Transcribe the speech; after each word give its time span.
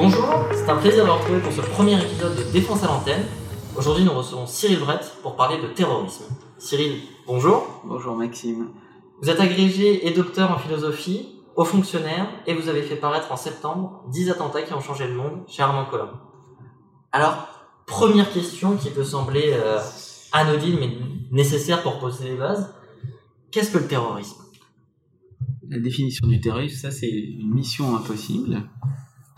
Bonjour, 0.00 0.44
c'est 0.52 0.70
un 0.70 0.76
plaisir 0.76 1.04
de 1.04 1.10
vous 1.10 1.16
retrouver 1.16 1.40
pour 1.40 1.50
ce 1.50 1.60
premier 1.60 2.00
épisode 2.00 2.36
de 2.36 2.52
Défense 2.52 2.84
à 2.84 2.86
l'antenne. 2.86 3.24
Aujourd'hui, 3.76 4.04
nous 4.04 4.12
recevons 4.12 4.46
Cyril 4.46 4.78
Brett 4.78 5.12
pour 5.22 5.34
parler 5.34 5.60
de 5.60 5.66
terrorisme. 5.66 6.22
Cyril, 6.56 7.00
bonjour. 7.26 7.82
Bonjour 7.84 8.14
Maxime. 8.14 8.68
Vous 9.20 9.28
êtes 9.28 9.40
agrégé 9.40 10.06
et 10.06 10.12
docteur 10.12 10.52
en 10.52 10.58
philosophie, 10.58 11.40
haut 11.56 11.64
fonctionnaire, 11.64 12.28
et 12.46 12.54
vous 12.54 12.68
avez 12.68 12.82
fait 12.82 12.94
paraître 12.94 13.32
en 13.32 13.36
septembre 13.36 14.04
10 14.12 14.30
attentats 14.30 14.62
qui 14.62 14.72
ont 14.72 14.80
changé 14.80 15.08
le 15.08 15.14
monde 15.14 15.42
chez 15.48 15.64
Armand 15.64 15.86
Colomb. 15.86 16.12
Alors, 17.10 17.48
première 17.84 18.32
question 18.32 18.76
qui 18.76 18.90
peut 18.90 19.02
sembler 19.02 19.50
euh, 19.52 19.80
anodine 20.30 20.78
mais 20.78 20.96
nécessaire 21.32 21.82
pour 21.82 21.98
poser 21.98 22.28
les 22.28 22.36
bases. 22.36 22.72
Qu'est-ce 23.50 23.72
que 23.72 23.78
le 23.78 23.88
terrorisme? 23.88 24.44
La 25.68 25.80
définition 25.80 26.28
du 26.28 26.40
terrorisme, 26.40 26.76
ça 26.76 26.92
c'est 26.92 27.10
une 27.10 27.52
mission 27.52 27.96
impossible. 27.96 28.62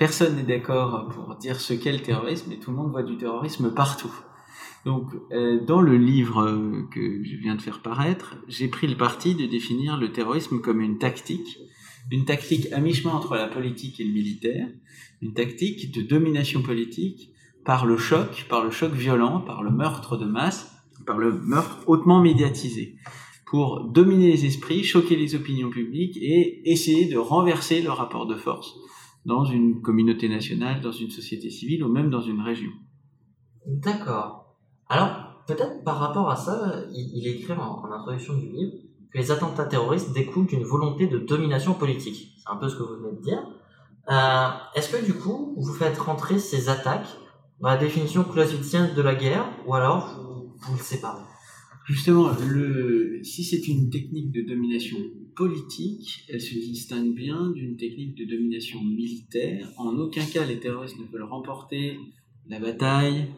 Personne 0.01 0.37
n'est 0.37 0.45
d'accord 0.45 1.11
pour 1.11 1.35
dire 1.35 1.61
ce 1.61 1.75
qu'est 1.75 1.93
le 1.93 2.01
terrorisme, 2.01 2.51
et 2.53 2.59
tout 2.59 2.71
le 2.71 2.77
monde 2.79 2.91
voit 2.91 3.03
du 3.03 3.19
terrorisme 3.19 3.71
partout. 3.71 4.11
Donc, 4.87 5.11
euh, 5.31 5.63
dans 5.63 5.83
le 5.83 5.99
livre 5.99 6.41
euh, 6.41 6.89
que 6.91 7.23
je 7.23 7.37
viens 7.37 7.55
de 7.55 7.61
faire 7.61 7.83
paraître, 7.83 8.37
j'ai 8.49 8.69
pris 8.69 8.87
le 8.87 8.97
parti 8.97 9.35
de 9.35 9.45
définir 9.45 9.99
le 9.99 10.11
terrorisme 10.11 10.63
comme 10.63 10.81
une 10.81 10.97
tactique, 10.97 11.59
une 12.11 12.25
tactique 12.25 12.73
à 12.73 12.81
mi-chemin 12.81 13.13
entre 13.13 13.35
la 13.35 13.47
politique 13.47 14.01
et 14.01 14.05
le 14.05 14.13
militaire, 14.15 14.69
une 15.21 15.35
tactique 15.35 15.93
de 15.93 16.01
domination 16.01 16.63
politique 16.63 17.35
par 17.67 17.85
le 17.85 17.99
choc, 17.99 18.47
par 18.49 18.65
le 18.65 18.71
choc 18.71 18.95
violent, 18.95 19.43
par 19.43 19.63
le 19.63 19.71
meurtre 19.71 20.17
de 20.17 20.25
masse, 20.25 20.73
par 21.05 21.19
le 21.19 21.31
meurtre 21.31 21.77
hautement 21.87 22.23
médiatisé, 22.23 22.97
pour 23.45 23.85
dominer 23.85 24.29
les 24.29 24.47
esprits, 24.47 24.83
choquer 24.83 25.17
les 25.17 25.35
opinions 25.35 25.69
publiques 25.69 26.17
et 26.17 26.71
essayer 26.71 27.05
de 27.05 27.19
renverser 27.19 27.83
le 27.83 27.91
rapport 27.91 28.27
de 28.27 28.37
force 28.37 28.79
dans 29.25 29.45
une 29.45 29.83
communauté 29.83 30.29
nationale, 30.29 30.81
dans 30.81 30.93
une 30.93 31.11
société 31.11 31.51
civile 31.51 31.85
ou 31.85 31.89
même 31.89 32.11
dans 32.11 32.23
une 32.23 32.41
région. 32.41 32.71
D'accord. 33.67 34.57
Alors, 34.89 35.45
peut-être 35.47 35.85
par 35.85 35.99
rapport 35.99 36.31
à 36.31 36.37
ça, 36.37 36.85
il, 36.93 37.19
il 37.19 37.27
est 37.27 37.39
écrit 37.39 37.53
en, 37.53 37.83
en 37.85 37.93
introduction 37.93 38.35
du 38.35 38.49
livre 38.51 38.73
que 39.13 39.19
les 39.19 39.31
attentats 39.31 39.67
terroristes 39.67 40.13
découlent 40.13 40.47
d'une 40.47 40.65
volonté 40.65 41.07
de 41.07 41.19
domination 41.19 41.75
politique. 41.75 42.35
C'est 42.39 42.51
un 42.51 42.57
peu 42.57 42.69
ce 42.69 42.77
que 42.77 42.83
vous 42.83 42.97
venez 43.03 43.17
de 43.17 43.23
dire. 43.23 43.43
Euh, 44.11 44.49
Est-ce 44.75 44.97
que 44.97 45.05
du 45.05 45.15
coup, 45.15 45.55
vous 45.57 45.73
faites 45.75 45.99
rentrer 45.99 46.39
ces 46.39 46.69
attaques 46.69 47.09
dans 47.61 47.69
la 47.69 47.77
définition 47.77 48.25
clausewitzienne 48.25 48.95
de 48.95 49.03
la 49.03 49.15
guerre, 49.15 49.47
ou 49.67 49.75
alors 49.75 50.17
vous, 50.17 50.55
vous 50.59 50.73
le 50.75 50.83
séparez? 50.83 51.23
Justement, 51.87 52.31
le, 52.49 53.21
si 53.23 53.45
c'est 53.45 53.67
une 53.69 53.91
technique 53.91 54.31
de 54.31 54.43
domination 54.49 54.97
politique, 55.35 56.25
elle 56.29 56.41
se 56.41 56.55
distingue 56.55 57.15
bien 57.15 57.51
d'une 57.51 57.77
technique 57.77 58.17
de 58.17 58.25
domination 58.25 58.83
militaire. 58.83 59.69
En 59.77 59.97
aucun 59.97 60.25
cas, 60.25 60.45
les 60.45 60.59
terroristes 60.59 60.99
ne 60.99 61.05
veulent 61.05 61.23
remporter 61.23 61.99
la 62.49 62.59
bataille, 62.59 63.29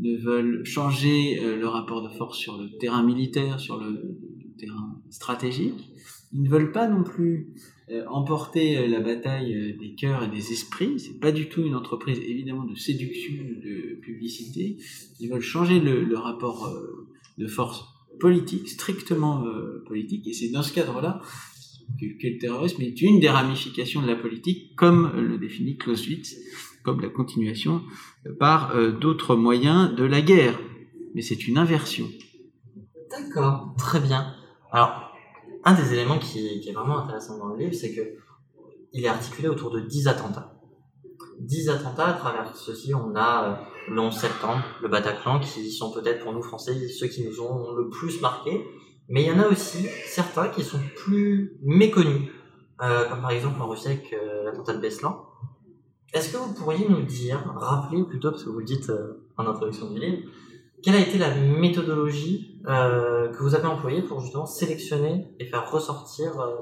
ne 0.00 0.16
veulent 0.16 0.64
changer 0.64 1.38
euh, 1.40 1.56
le 1.56 1.66
rapport 1.66 2.02
de 2.02 2.08
force 2.16 2.38
sur 2.38 2.56
le 2.56 2.70
terrain 2.78 3.02
militaire, 3.02 3.60
sur 3.60 3.78
le 3.78 4.18
terrain 4.58 5.00
stratégique. 5.10 5.90
Ils 6.32 6.42
ne 6.42 6.48
veulent 6.48 6.72
pas 6.72 6.88
non 6.88 7.02
plus 7.02 7.54
euh, 7.90 8.04
emporter 8.08 8.78
euh, 8.78 8.86
la 8.86 9.00
bataille 9.00 9.76
des 9.78 9.94
cœurs 9.94 10.24
et 10.24 10.28
des 10.28 10.52
esprits. 10.52 10.98
C'est 10.98 11.20
pas 11.20 11.32
du 11.32 11.48
tout 11.48 11.62
une 11.62 11.74
entreprise 11.74 12.18
évidemment 12.20 12.64
de 12.64 12.74
séduction, 12.74 13.34
de 13.34 13.96
publicité. 14.00 14.78
Ils 15.18 15.30
veulent 15.30 15.40
changer 15.40 15.80
le, 15.80 16.16
rapport 16.16 16.72
de 17.38 17.46
force 17.46 17.84
politique, 18.20 18.68
strictement 18.68 19.44
euh, 19.44 19.82
politique. 19.86 20.26
Et 20.28 20.32
c'est 20.32 20.50
dans 20.50 20.62
ce 20.62 20.72
cadre-là 20.72 21.20
que, 21.98 22.26
le 22.28 22.38
terrorisme 22.38 22.82
est 22.82 23.00
une 23.02 23.20
des 23.20 23.28
ramifications 23.28 24.02
de 24.02 24.06
la 24.06 24.16
politique, 24.16 24.76
comme 24.76 25.12
le 25.16 25.38
définit 25.38 25.76
Clausewitz, 25.76 26.36
comme 26.84 27.00
la 27.00 27.08
continuation 27.08 27.82
euh, 28.26 28.34
par 28.38 28.76
euh, 28.76 28.92
d'autres 28.92 29.36
moyens 29.36 29.94
de 29.94 30.04
la 30.04 30.20
guerre. 30.20 30.58
Mais 31.14 31.22
c'est 31.22 31.48
une 31.48 31.58
inversion. 31.58 32.08
D'accord, 33.10 33.74
très 33.76 34.00
bien. 34.00 34.34
Alors, 34.70 35.12
un 35.64 35.74
des 35.74 35.92
éléments 35.92 36.18
qui, 36.18 36.38
est 36.46 36.72
vraiment 36.72 37.00
intéressant 37.00 37.38
dans 37.38 37.48
le 37.48 37.58
livre, 37.58 37.74
c'est 37.74 37.94
que 37.94 38.02
il 38.92 39.04
est 39.04 39.08
articulé 39.08 39.48
autour 39.48 39.70
de 39.70 39.80
10 39.80 40.08
attentats. 40.08 40.60
10 41.40 41.68
attentats, 41.68 42.08
à 42.08 42.12
travers 42.14 42.56
ceci, 42.56 42.92
on 42.94 43.14
a 43.14 43.44
euh, 43.44 43.69
le 43.88 44.00
11 44.00 44.14
septembre, 44.14 44.62
le 44.82 44.88
Bataclan, 44.88 45.40
qui 45.40 45.70
sont 45.70 45.92
peut-être 45.92 46.22
pour 46.22 46.32
nous 46.32 46.42
Français 46.42 46.88
ceux 46.88 47.06
qui 47.06 47.24
nous 47.24 47.40
ont 47.40 47.72
le 47.72 47.88
plus 47.88 48.20
marqué. 48.20 48.64
Mais 49.08 49.22
il 49.22 49.28
y 49.28 49.32
en 49.32 49.40
a 49.40 49.48
aussi 49.48 49.88
certains 50.06 50.48
qui 50.48 50.62
sont 50.62 50.80
plus 50.96 51.58
méconnus, 51.62 52.30
euh, 52.82 53.08
comme 53.08 53.20
par 53.20 53.30
exemple 53.32 53.60
en 53.60 53.68
Russie 53.68 53.88
avec 53.88 54.12
euh, 54.12 54.44
l'attentat 54.44 54.74
de 54.74 54.80
Beslan. 54.80 55.26
Est-ce 56.12 56.32
que 56.32 56.38
vous 56.38 56.54
pourriez 56.54 56.88
nous 56.88 57.02
dire, 57.02 57.52
rappeler 57.56 58.02
plutôt, 58.02 58.30
parce 58.30 58.44
que 58.44 58.50
vous 58.50 58.58
le 58.58 58.64
dites 58.64 58.90
euh, 58.90 59.24
en 59.36 59.46
introduction 59.46 59.90
du 59.90 60.00
livre, 60.00 60.28
quelle 60.82 60.96
a 60.96 61.00
été 61.00 61.18
la 61.18 61.34
méthodologie 61.34 62.58
euh, 62.66 63.28
que 63.28 63.42
vous 63.42 63.54
avez 63.54 63.66
employée 63.66 64.02
pour 64.02 64.20
justement 64.20 64.46
sélectionner 64.46 65.28
et 65.38 65.46
faire 65.46 65.70
ressortir 65.70 66.40
euh, 66.40 66.54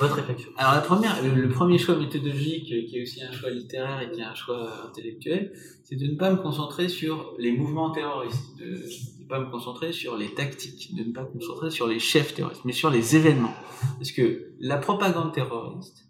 votre 0.00 0.14
réflexion 0.14 0.50
Alors 0.56 0.74
la 0.74 0.80
première, 0.80 1.16
le, 1.22 1.48
premier 1.48 1.78
choix 1.78 1.96
méthodologique, 1.96 2.70
euh, 2.72 2.86
qui 2.86 2.98
est 2.98 3.02
aussi 3.02 3.22
un 3.22 3.32
choix 3.32 3.50
littéraire 3.50 4.00
et 4.00 4.10
qui 4.10 4.20
est 4.20 4.24
un 4.24 4.34
choix 4.34 4.86
intellectuel, 4.86 5.52
c'est 5.82 5.96
de 5.96 6.06
ne 6.06 6.16
pas 6.16 6.30
me 6.30 6.36
concentrer 6.36 6.88
sur 6.88 7.34
les 7.38 7.52
mouvements 7.52 7.90
terroristes, 7.90 8.56
de 8.58 8.82
ne 9.20 9.28
pas 9.28 9.40
me 9.40 9.50
concentrer 9.50 9.92
sur 9.92 10.16
les 10.16 10.34
tactiques, 10.34 10.94
de 10.94 11.04
ne 11.04 11.12
pas 11.12 11.22
me 11.22 11.38
concentrer 11.38 11.70
sur 11.70 11.86
les 11.86 11.98
chefs 11.98 12.34
terroristes, 12.34 12.62
mais 12.64 12.72
sur 12.72 12.90
les 12.90 13.16
événements. 13.16 13.54
Parce 13.96 14.12
que 14.12 14.52
la 14.60 14.76
propagande 14.76 15.32
terroriste, 15.32 16.04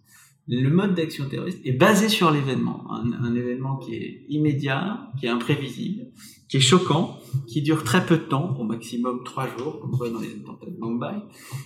le 0.49 0.71
mode 0.71 0.95
d'action 0.95 1.29
terroriste 1.29 1.61
est 1.65 1.73
basé 1.73 2.09
sur 2.09 2.31
l'événement. 2.31 2.91
Un 2.91 3.35
événement 3.35 3.77
qui 3.77 3.95
est 3.95 4.25
immédiat, 4.29 5.11
qui 5.21 5.27
est 5.27 5.29
imprévisible, 5.29 6.07
qui 6.49 6.57
est 6.57 6.61
choquant, 6.61 7.18
qui 7.47 7.63
dure 7.63 7.85
très 7.85 8.05
peu 8.05 8.17
de 8.17 8.25
temps, 8.25 8.57
au 8.59 8.65
maximum 8.65 9.23
trois 9.25 9.49
jours, 9.57 9.81
comme 9.81 10.13
dans 10.13 10.21
les 10.21 10.33
attentats 10.33 10.67
de 10.67 10.77
Mumbai. 10.79 11.17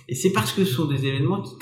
Et 0.07 0.15
c'est 0.15 0.31
parce 0.31 0.51
que 0.51 0.65
ce 0.65 0.73
sont 0.73 0.85
des 0.85 1.05
événements 1.05 1.41
qui, 1.41 1.55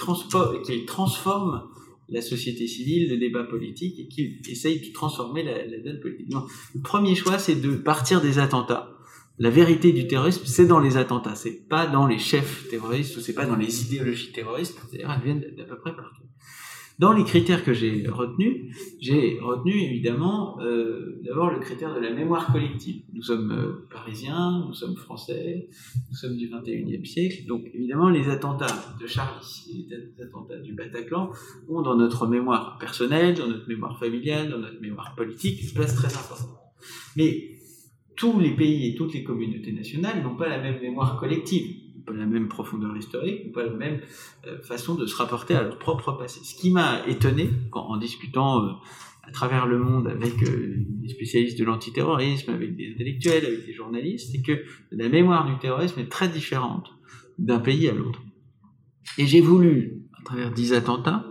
qui 0.64 0.86
transforment 0.86 1.64
la 2.10 2.22
société 2.22 2.68
civile, 2.68 3.10
le 3.10 3.18
débat 3.18 3.44
politique, 3.44 4.00
et 4.00 4.08
qui 4.08 4.42
essayent 4.50 4.82
de 4.86 4.94
transformer 4.94 5.44
la, 5.44 5.66
la 5.66 5.80
donne 5.80 6.00
politique. 6.02 6.28
Le 6.76 6.82
premier 6.82 7.16
choix, 7.16 7.40
c'est 7.40 7.56
de 7.56 7.76
partir 7.76 8.22
des 8.22 8.38
attentats. 8.38 8.98
La 9.40 9.50
vérité 9.50 9.92
du 9.94 10.08
terrorisme, 10.08 10.44
c'est 10.46 10.68
dans 10.68 10.80
les 10.80 10.98
attentats, 10.98 11.36
c'est 11.36 11.68
pas 11.68 11.88
dans 11.88 12.06
les 12.06 12.20
chefs 12.20 12.68
terroristes, 12.70 13.18
ou 13.18 13.22
c'est 13.22 13.34
pas 13.34 13.46
dans 13.46 13.56
les 13.56 13.86
idéologies 13.86 14.32
terroristes, 14.34 14.78
c'est-à-dire 14.90 15.10
elles 15.12 15.24
viennent 15.24 15.56
d'à 15.58 15.64
peu 15.64 15.78
près 15.80 15.96
partout. 15.96 16.24
Dans 17.02 17.14
les 17.14 17.24
critères 17.24 17.64
que 17.64 17.74
j'ai 17.74 18.08
retenus, 18.08 18.76
j'ai 19.00 19.40
retenu 19.42 19.74
évidemment 19.74 20.62
euh, 20.62 21.20
d'abord 21.24 21.50
le 21.50 21.58
critère 21.58 21.96
de 21.96 22.00
la 22.00 22.14
mémoire 22.14 22.54
collective. 22.54 23.02
Nous 23.12 23.24
sommes 23.24 23.52
euh, 23.52 23.88
parisiens, 23.92 24.66
nous 24.68 24.76
sommes 24.76 24.96
français, 24.96 25.68
nous 26.12 26.16
sommes 26.16 26.38
du 26.38 26.48
21e 26.48 27.04
siècle, 27.04 27.48
donc 27.48 27.64
évidemment 27.74 28.10
les 28.10 28.30
attentats 28.30 28.96
de 29.02 29.08
Charlie 29.08 29.88
les 29.90 30.24
attentats 30.24 30.60
du 30.60 30.74
Bataclan 30.74 31.32
ont 31.68 31.82
dans 31.82 31.96
notre 31.96 32.28
mémoire 32.28 32.78
personnelle, 32.80 33.34
dans 33.34 33.48
notre 33.48 33.68
mémoire 33.68 33.98
familiale, 33.98 34.52
dans 34.52 34.60
notre 34.60 34.80
mémoire 34.80 35.16
politique 35.16 35.60
une 35.64 35.72
place 35.72 35.96
très 35.96 36.16
importante. 36.16 36.60
Mais 37.18 37.58
tous 38.16 38.40
les 38.40 38.52
pays 38.52 38.90
et 38.90 38.96
toutes 38.96 39.16
les 39.16 39.24
communautés 39.24 39.72
nationales 39.72 40.22
n'ont 40.22 40.36
pas 40.36 40.50
la 40.50 40.62
même 40.62 40.80
mémoire 40.80 41.20
collective 41.20 41.81
pas 42.06 42.14
la 42.14 42.26
même 42.26 42.48
profondeur 42.48 42.96
historique, 42.96 43.52
pas 43.54 43.64
la 43.64 43.74
même 43.74 44.02
euh, 44.48 44.62
façon 44.62 44.96
de 44.96 45.06
se 45.06 45.16
rapporter 45.16 45.54
à 45.54 45.64
leur 45.64 45.78
propre 45.78 46.14
passé. 46.14 46.40
Ce 46.44 46.56
qui 46.56 46.72
m'a 46.72 47.06
étonné 47.08 47.50
en 47.72 47.98
discutant 47.98 48.66
euh, 48.66 48.72
à 49.24 49.32
travers 49.32 49.68
le 49.68 49.80
monde 49.80 50.08
avec 50.08 50.42
euh, 50.44 50.76
des 50.78 51.10
spécialistes 51.10 51.58
de 51.60 51.64
l'antiterrorisme, 51.64 52.52
avec 52.52 52.76
des 52.76 52.92
intellectuels, 52.94 53.46
avec 53.46 53.66
des 53.66 53.74
journalistes, 53.74 54.32
c'est 54.32 54.42
que 54.42 54.64
la 54.92 55.10
mémoire 55.10 55.46
du 55.46 55.58
terrorisme 55.60 56.00
est 56.00 56.10
très 56.10 56.28
différente 56.28 56.92
d'un 57.38 57.60
pays 57.60 57.88
à 57.88 57.94
l'autre. 57.94 58.22
Et 59.18 59.26
j'ai 59.26 59.42
voulu, 59.42 60.04
à 60.20 60.24
travers 60.24 60.52
dix 60.52 60.74
attentats, 60.74 61.26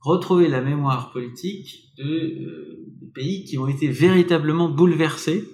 retrouver 0.00 0.48
la 0.48 0.60
mémoire 0.60 1.12
politique 1.12 1.92
de 1.96 2.86
pays 3.14 3.44
qui 3.44 3.58
ont 3.58 3.68
été 3.68 3.88
véritablement 3.88 4.68
bouleversés 4.68 5.48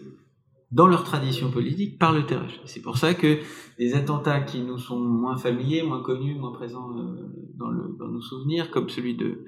dans 0.71 0.87
leur 0.87 1.03
tradition 1.03 1.51
politique 1.51 1.99
par 1.99 2.13
le 2.13 2.27
terrorisme. 2.27 2.61
C'est 2.67 2.83
pour 2.83 2.99
ça 2.99 3.15
que 3.15 3.39
les 3.79 3.95
attentats 3.95 4.41
qui 4.41 4.61
nous 4.61 4.79
sont 4.79 4.99
moins 4.99 5.37
familiers, 5.37 5.83
moins 5.83 6.03
connus, 6.03 6.35
moins 6.35 6.53
présents 6.53 6.91
euh, 6.97 7.27
dans, 7.57 8.09
nos 8.09 8.21
souvenirs, 8.21 8.71
comme 8.71 8.89
celui 8.89 9.17
de, 9.17 9.45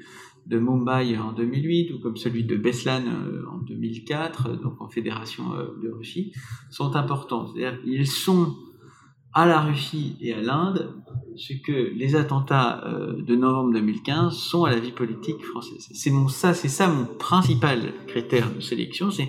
Mumbai 0.48 1.16
en 1.18 1.32
2008 1.32 1.92
ou 1.92 2.00
comme 2.00 2.16
celui 2.16 2.44
de 2.44 2.56
Beslan 2.56 3.04
euh, 3.06 3.44
en 3.52 3.58
2004, 3.58 4.48
euh, 4.48 4.56
donc 4.56 4.80
en 4.80 4.88
Fédération 4.88 5.44
de 5.82 5.90
Russie, 5.90 6.32
sont 6.70 6.96
importants. 6.96 7.46
C'est-à-dire 7.48 7.78
ils 7.84 8.06
sont 8.06 8.56
à 9.32 9.46
la 9.46 9.60
Russie 9.60 10.16
et 10.20 10.32
à 10.32 10.40
l'Inde 10.40 10.94
ce 11.36 11.52
que 11.52 11.92
les 11.94 12.16
attentats 12.16 12.82
de 13.16 13.36
novembre 13.36 13.72
2015 13.74 14.34
sont 14.34 14.64
à 14.64 14.70
la 14.70 14.80
vie 14.80 14.90
politique 14.90 15.44
française. 15.44 15.88
C'est 15.92 16.10
mon 16.10 16.26
ça, 16.26 16.52
c'est 16.52 16.68
ça 16.68 16.88
mon 16.88 17.06
principal 17.06 17.92
critère 18.08 18.52
de 18.52 18.60
sélection, 18.60 19.12
c'est 19.12 19.28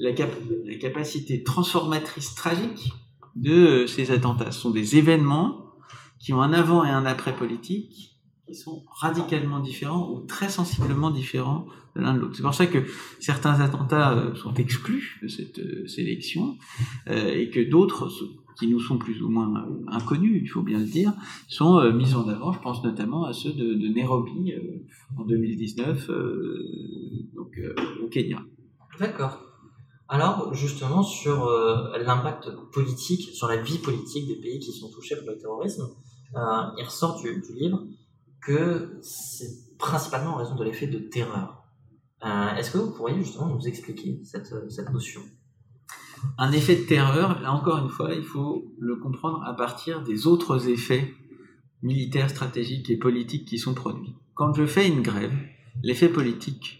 la, 0.00 0.12
cap 0.12 0.30
la 0.64 0.74
capacité 0.76 1.42
transformatrice 1.42 2.34
tragique 2.34 2.92
de 3.36 3.52
euh, 3.52 3.86
ces 3.86 4.10
attentats. 4.10 4.50
Ce 4.50 4.60
sont 4.60 4.70
des 4.70 4.96
événements 4.96 5.70
qui 6.18 6.32
ont 6.32 6.42
un 6.42 6.52
avant 6.52 6.84
et 6.84 6.90
un 6.90 7.06
après 7.06 7.34
politique, 7.34 8.10
qui 8.46 8.54
sont 8.54 8.82
radicalement 8.90 9.60
différents 9.60 10.10
ou 10.10 10.20
très 10.20 10.48
sensiblement 10.48 11.10
différents 11.10 11.66
de 11.96 12.02
l'un 12.02 12.14
de 12.14 12.20
l'autre. 12.20 12.36
C'est 12.36 12.42
pour 12.42 12.54
ça 12.54 12.66
que 12.66 12.78
certains 13.20 13.60
attentats 13.60 14.12
euh, 14.12 14.34
sont 14.34 14.54
exclus 14.54 15.18
de 15.22 15.28
cette 15.28 15.58
euh, 15.58 15.86
sélection 15.86 16.56
euh, 17.08 17.34
et 17.34 17.50
que 17.50 17.60
d'autres, 17.60 18.10
qui 18.58 18.66
nous 18.66 18.80
sont 18.80 18.98
plus 18.98 19.22
ou 19.22 19.30
moins 19.30 19.66
inconnus, 19.88 20.40
il 20.42 20.48
faut 20.48 20.62
bien 20.62 20.78
le 20.78 20.84
dire, 20.84 21.14
sont 21.48 21.80
mis 21.92 22.14
en 22.14 22.28
avant. 22.28 22.52
Je 22.52 22.58
pense 22.58 22.84
notamment 22.84 23.24
à 23.24 23.32
ceux 23.32 23.52
de, 23.52 23.72
de 23.72 23.88
Nairobi 23.88 24.52
en 25.16 25.24
2019, 25.24 26.10
donc 27.34 27.58
au 28.02 28.08
Kenya. 28.08 28.42
D'accord. 28.98 29.49
Alors, 30.12 30.52
justement, 30.52 31.04
sur 31.04 31.48
l'impact 32.04 32.50
politique, 32.72 33.30
sur 33.32 33.46
la 33.46 33.58
vie 33.58 33.78
politique 33.78 34.26
des 34.26 34.36
pays 34.36 34.58
qui 34.58 34.72
sont 34.72 34.90
touchés 34.90 35.14
par 35.14 35.24
le 35.24 35.38
terrorisme, 35.38 35.88
il 36.34 36.84
ressort 36.84 37.20
du, 37.22 37.40
du 37.40 37.54
livre 37.54 37.84
que 38.42 38.98
c'est 39.02 39.76
principalement 39.78 40.34
en 40.34 40.36
raison 40.36 40.56
de 40.56 40.64
l'effet 40.64 40.88
de 40.88 40.98
terreur. 40.98 41.62
Euh, 42.24 42.54
est-ce 42.56 42.72
que 42.72 42.78
vous 42.78 42.90
pourriez 42.90 43.16
justement 43.22 43.46
nous 43.54 43.66
expliquer 43.66 44.20
cette, 44.24 44.52
cette 44.70 44.90
notion? 44.90 45.22
Un 46.36 46.52
effet 46.52 46.76
de 46.76 46.86
terreur, 46.86 47.40
là 47.40 47.52
encore 47.52 47.78
une 47.78 47.88
fois, 47.88 48.12
il 48.12 48.24
faut 48.24 48.74
le 48.78 48.96
comprendre 48.96 49.42
à 49.44 49.54
partir 49.54 50.02
des 50.02 50.26
autres 50.26 50.68
effets 50.68 51.14
militaires, 51.82 52.28
stratégiques 52.28 52.90
et 52.90 52.98
politiques 52.98 53.46
qui 53.46 53.58
sont 53.58 53.72
produits. 53.72 54.14
Quand 54.34 54.52
je 54.52 54.66
fais 54.66 54.86
une 54.86 55.00
grève, 55.00 55.32
l'effet 55.82 56.10
politique, 56.10 56.79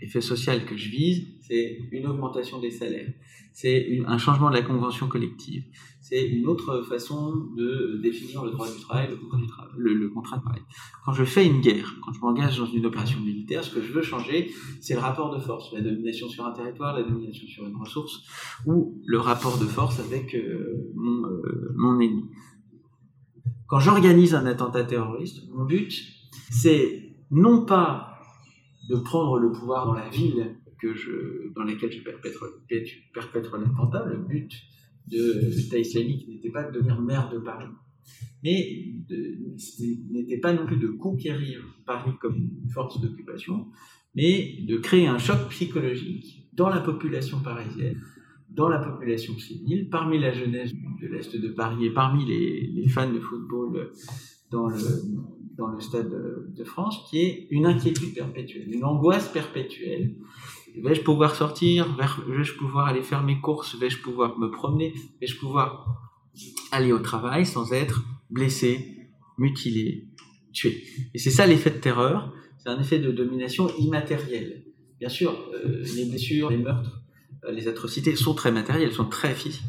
l'effet 0.00 0.20
social 0.20 0.64
que 0.66 0.76
je 0.76 0.88
vise, 0.88 1.26
c'est 1.42 1.78
une 1.92 2.06
augmentation 2.06 2.60
des 2.60 2.70
salaires, 2.70 3.12
c'est 3.52 4.00
un 4.06 4.18
changement 4.18 4.50
de 4.50 4.54
la 4.54 4.62
convention 4.62 5.08
collective, 5.08 5.64
c'est 6.00 6.24
une 6.28 6.46
autre 6.46 6.82
façon 6.82 7.34
de 7.56 8.00
définir 8.02 8.44
le 8.44 8.50
droit 8.50 8.70
du 8.70 8.80
travail, 8.80 9.08
le 9.10 9.16
contrat, 9.16 9.68
du 9.76 9.82
de 9.82 10.22
travail. 10.22 10.62
Quand 11.04 11.12
je 11.12 11.24
fais 11.24 11.46
une 11.46 11.60
guerre, 11.60 11.96
quand 12.04 12.12
je 12.12 12.20
m'engage 12.20 12.58
dans 12.58 12.66
une 12.66 12.86
opération 12.86 13.20
militaire, 13.20 13.64
ce 13.64 13.74
que 13.74 13.82
je 13.82 13.92
veux 13.92 14.02
changer, 14.02 14.52
c'est 14.80 14.94
le 14.94 15.00
rapport 15.00 15.34
de 15.34 15.40
force, 15.40 15.72
la 15.72 15.80
domination 15.80 16.28
sur 16.28 16.46
un 16.46 16.52
territoire, 16.52 16.96
la 16.96 17.02
domination 17.02 17.46
sur 17.46 17.66
une 17.66 17.76
ressource, 17.76 18.22
ou 18.66 19.00
le 19.04 19.18
rapport 19.18 19.58
de 19.58 19.64
force 19.64 19.98
avec 19.98 20.34
euh, 20.34 20.92
euh, 20.96 21.72
mon 21.76 21.98
ennemi. 22.00 22.24
Quand 23.66 23.80
j'organise 23.80 24.34
un 24.34 24.46
attentat 24.46 24.84
terroriste, 24.84 25.42
mon 25.52 25.64
but, 25.64 25.92
c'est 26.50 27.16
non 27.30 27.64
pas 27.64 28.15
de 28.88 28.96
prendre 28.96 29.38
le 29.38 29.50
pouvoir 29.52 29.86
dans 29.86 29.94
la 29.94 30.08
ville 30.08 30.56
que 30.80 30.94
je, 30.94 31.52
dans 31.54 31.64
laquelle 31.64 31.90
je 31.90 32.02
perpètre, 32.02 33.58
l'attentat, 33.58 34.04
le 34.06 34.18
but 34.18 34.50
de 35.08 35.50
l'État 35.56 35.78
islamique 35.78 36.28
n'était 36.28 36.50
pas 36.50 36.64
de 36.64 36.72
devenir 36.72 37.00
maire 37.00 37.30
de 37.30 37.38
Paris, 37.38 37.66
mais 38.42 38.94
n'était 40.10 40.38
pas 40.38 40.52
non 40.52 40.66
plus 40.66 40.76
de 40.76 40.88
conquérir 40.88 41.60
Paris 41.86 42.12
comme 42.20 42.36
une 42.36 42.68
force 42.70 43.00
d'occupation, 43.00 43.66
mais 44.14 44.58
de 44.66 44.76
créer 44.76 45.06
un 45.06 45.18
choc 45.18 45.48
psychologique 45.50 46.48
dans 46.52 46.68
la 46.68 46.80
population 46.80 47.40
parisienne, 47.40 48.00
dans 48.48 48.68
la 48.68 48.78
population 48.78 49.36
civile, 49.38 49.88
parmi 49.90 50.18
la 50.18 50.32
jeunesse 50.32 50.72
de 51.00 51.06
l'Est 51.06 51.36
de 51.36 51.48
Paris 51.48 51.86
et 51.86 51.90
parmi 51.90 52.24
les, 52.24 52.66
les, 52.68 52.88
fans 52.88 53.12
de 53.12 53.20
football 53.20 53.90
dans 54.50 54.68
le, 54.68 54.76
dans 55.56 55.68
le 55.68 55.80
stade 55.80 56.10
de 56.10 56.64
France, 56.64 57.06
qui 57.08 57.20
est 57.20 57.48
une 57.50 57.66
inquiétude 57.66 58.14
perpétuelle, 58.14 58.72
une 58.72 58.84
angoisse 58.84 59.28
perpétuelle 59.28 60.16
Vais-je 60.82 61.00
pouvoir 61.00 61.34
sortir? 61.34 61.96
Vais-je 61.96 62.52
pouvoir 62.54 62.86
aller 62.86 63.02
faire 63.02 63.22
mes 63.22 63.40
courses? 63.40 63.76
Vais-je 63.76 63.98
pouvoir 64.02 64.38
me 64.38 64.50
promener? 64.50 64.92
Vais-je 65.20 65.38
pouvoir 65.38 65.86
aller 66.70 66.92
au 66.92 66.98
travail 66.98 67.46
sans 67.46 67.72
être 67.72 68.04
blessé, 68.28 69.08
mutilé, 69.38 70.08
tué? 70.52 70.84
Et 71.14 71.18
c'est 71.18 71.30
ça 71.30 71.46
l'effet 71.46 71.70
de 71.70 71.78
terreur. 71.78 72.32
C'est 72.58 72.68
un 72.68 72.78
effet 72.78 72.98
de 72.98 73.10
domination 73.10 73.70
immatérielle. 73.78 74.64
Bien 75.00 75.08
sûr, 75.08 75.32
euh, 75.54 75.82
les 75.94 76.04
blessures, 76.04 76.50
les 76.50 76.58
meurtres, 76.58 77.02
euh, 77.44 77.52
les 77.52 77.68
atrocités 77.68 78.14
sont 78.16 78.34
très 78.34 78.52
matérielles, 78.52 78.92
sont 78.92 79.08
très 79.08 79.34
physiques. 79.34 79.62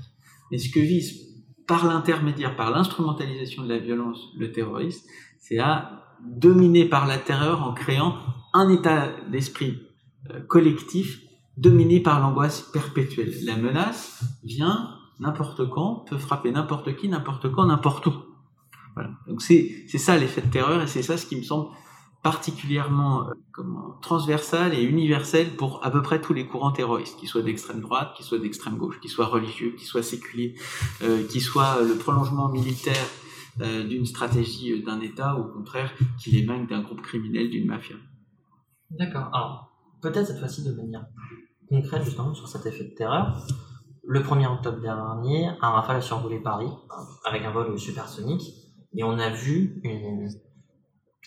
Mais 0.52 0.58
ce 0.58 0.70
que 0.70 0.80
vise 0.80 1.28
par 1.68 1.86
l'intermédiaire, 1.86 2.56
par 2.56 2.72
l'instrumentalisation 2.72 3.64
de 3.64 3.70
la 3.70 3.78
violence, 3.78 4.30
le 4.38 4.52
terroriste, 4.52 5.08
c'est 5.40 5.60
à 5.60 6.04
dominer 6.26 6.86
par 6.86 7.08
la 7.08 7.18
terreur 7.18 7.64
en 7.64 7.74
créant 7.74 8.16
un 8.54 8.70
état 8.70 9.10
d'esprit 9.30 9.80
euh, 10.32 10.42
collectif 10.42 11.20
dominé 11.58 12.00
par 12.00 12.20
l'angoisse 12.20 12.62
perpétuelle. 12.62 13.34
La 13.44 13.56
menace 13.56 14.24
vient 14.44 14.90
n'importe 15.20 15.70
quand, 15.70 16.06
peut 16.08 16.18
frapper 16.18 16.52
n'importe 16.52 16.96
qui, 16.96 17.10
n'importe 17.10 17.52
quand, 17.52 17.66
n'importe 17.66 18.06
où. 18.08 18.14
Voilà. 18.94 19.12
Donc 19.28 19.42
c'est 19.42 19.88
ça 19.88 20.18
l'effet 20.18 20.42
de 20.42 20.48
terreur 20.48 20.82
et 20.82 20.88
c'est 20.88 21.04
ça 21.04 21.18
ce 21.18 21.26
qui 21.26 21.36
me 21.36 21.44
semble 21.44 21.70
particulièrement 22.24 23.28
euh, 23.30 23.64
transversal 24.02 24.74
et 24.74 24.82
universel 24.82 25.56
pour 25.56 25.86
à 25.86 25.92
peu 25.92 26.02
près 26.02 26.20
tous 26.20 26.34
les 26.34 26.48
courants 26.48 26.72
terroristes, 26.72 27.18
qu'ils 27.18 27.30
soient 27.30 27.44
d'extrême 27.44 27.80
droite, 27.80 28.14
qu'ils 28.16 28.26
soient 28.26 28.40
d'extrême 28.40 28.76
gauche, 28.78 29.00
qu'ils 29.00 29.12
soient 29.12 29.28
religieux, 29.28 29.74
qu'ils 29.78 29.88
soient 29.88 30.04
séculiers, 30.04 30.56
euh, 31.04 31.24
qu'ils 31.28 31.42
soient 31.42 31.82
le 31.82 31.96
prolongement 31.96 32.50
militaire 32.50 33.06
d'une 33.60 34.06
stratégie 34.06 34.72
euh, 34.74 34.86
d'un 34.86 35.00
État 35.02 35.36
au 35.36 35.46
contraire 35.46 35.92
qu'il 36.20 36.38
émane 36.38 36.68
d'un 36.68 36.82
groupe 36.82 37.02
criminel, 37.02 37.50
d'une 37.50 37.68
mafia. 37.68 37.96
D'accord. 38.92 39.30
Alors, 39.34 39.72
peut-être 40.02 40.28
cette 40.28 40.40
fois-ci 40.40 40.64
de 40.64 40.72
manière 40.72 41.06
concrète 41.70 42.04
justement 42.04 42.34
sur 42.34 42.48
cet 42.48 42.66
effet 42.66 42.86
de 42.86 42.96
terreur. 42.96 43.46
Le 44.04 44.22
1er 44.22 44.48
octobre 44.48 44.80
dernier, 44.80 45.50
un 45.62 45.70
rafale 45.70 45.98
a 45.98 46.02
survolé 46.02 46.40
Paris 46.40 46.70
avec 47.26 47.44
un 47.44 47.52
vol 47.52 47.78
supersonique 47.78 48.54
et 48.94 49.04
on 49.04 49.20
a 49.20 49.30
vu 49.30 49.82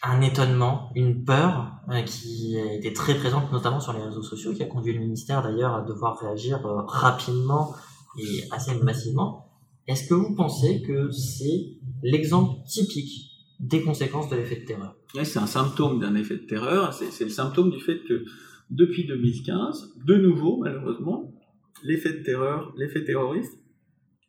un 0.02 0.20
étonnement, 0.22 0.90
une 0.94 1.24
peur 1.24 1.72
euh, 1.90 2.02
qui 2.02 2.56
était 2.56 2.92
très 2.92 3.14
présente 3.14 3.52
notamment 3.52 3.80
sur 3.80 3.92
les 3.92 4.02
réseaux 4.02 4.22
sociaux, 4.22 4.54
qui 4.54 4.62
a 4.62 4.66
conduit 4.66 4.94
le 4.94 5.00
ministère 5.00 5.42
d'ailleurs 5.42 5.74
à 5.74 5.82
devoir 5.82 6.18
réagir 6.18 6.64
euh, 6.64 6.82
rapidement 6.86 7.74
et 8.18 8.44
assez 8.50 8.74
massivement. 8.82 9.50
Est-ce 9.86 10.08
que 10.08 10.14
vous 10.14 10.34
pensez 10.34 10.82
que 10.82 11.10
c'est 11.10 11.79
l'exemple 12.02 12.62
typique 12.66 13.30
des 13.60 13.82
conséquences 13.82 14.30
de 14.30 14.36
l'effet 14.36 14.60
de 14.60 14.64
terreur 14.64 14.96
C'est 15.22 15.38
un 15.38 15.46
symptôme 15.46 16.00
d'un 16.00 16.14
effet 16.14 16.36
de 16.36 16.46
terreur, 16.46 16.94
c'est 16.94 17.24
le 17.24 17.30
symptôme 17.30 17.70
du 17.70 17.80
fait 17.80 18.02
que 18.04 18.24
depuis 18.70 19.06
2015, 19.06 19.96
de 20.06 20.14
nouveau, 20.14 20.58
malheureusement, 20.58 21.34
l'effet 21.82 22.12
de 22.12 22.22
terreur, 22.22 22.72
l'effet 22.76 23.04
terroriste 23.04 23.58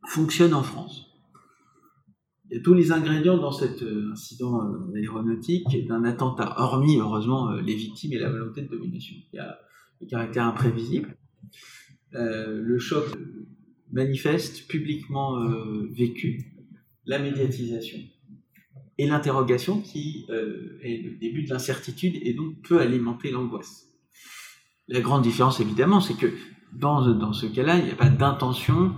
fonctionne 0.07 0.53
en 0.53 0.63
France. 0.63 1.11
Il 2.49 2.57
y 2.57 2.59
a 2.59 2.63
tous 2.63 2.73
les 2.73 2.91
ingrédients 2.91 3.37
dans 3.37 3.51
cet 3.51 3.81
euh, 3.81 4.11
incident 4.11 4.61
euh, 4.61 4.93
aéronautique 4.97 5.87
d'un 5.87 6.03
attentat, 6.03 6.53
hormis 6.57 6.99
heureusement 6.99 7.51
euh, 7.51 7.61
les 7.61 7.75
victimes 7.75 8.11
et 8.11 8.19
la 8.19 8.29
volonté 8.29 8.63
de 8.63 8.67
domination. 8.67 9.15
Il 9.31 9.37
y 9.37 9.39
a 9.39 9.57
le 10.01 10.07
caractère 10.07 10.45
imprévisible, 10.45 11.15
le 12.11 12.77
choc 12.79 13.05
manifeste, 13.93 14.67
publiquement 14.67 15.47
vécu, 15.91 16.60
la 17.05 17.19
médiatisation 17.19 17.99
et 18.97 19.07
l'interrogation 19.07 19.81
qui 19.81 20.27
est 20.29 21.01
le 21.03 21.17
début 21.17 21.43
de 21.43 21.49
l'incertitude 21.49 22.15
et 22.21 22.33
donc 22.33 22.61
peut 22.61 22.79
alimenter 22.79 23.31
l'angoisse. 23.31 23.87
La 24.87 25.01
grande 25.01 25.23
différence, 25.23 25.59
évidemment, 25.59 26.01
c'est 26.01 26.15
que 26.15 26.27
dans, 26.73 27.13
dans 27.13 27.33
ce 27.33 27.45
cas-là, 27.45 27.77
il 27.77 27.85
n'y 27.85 27.91
a 27.91 27.95
pas 27.95 28.09
d'intention 28.09 28.93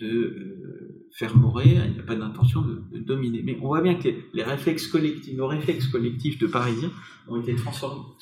de 0.00 0.06
euh, 0.06 1.08
faire 1.12 1.36
mourir, 1.36 1.84
il 1.86 1.92
n'y 1.92 2.00
a 2.00 2.02
pas 2.02 2.16
d'intention 2.16 2.62
de, 2.62 2.98
dominer. 2.98 3.42
Mais 3.42 3.58
on 3.62 3.66
voit 3.66 3.82
bien 3.82 3.94
que 3.94 4.08
les, 4.32 4.42
réflexes 4.42 4.86
collectifs, 4.86 5.36
nos 5.36 5.46
réflexes 5.46 5.88
collectifs 5.88 6.38
de 6.38 6.46
Parisiens 6.46 6.90
ont 7.28 7.40
été 7.40 7.54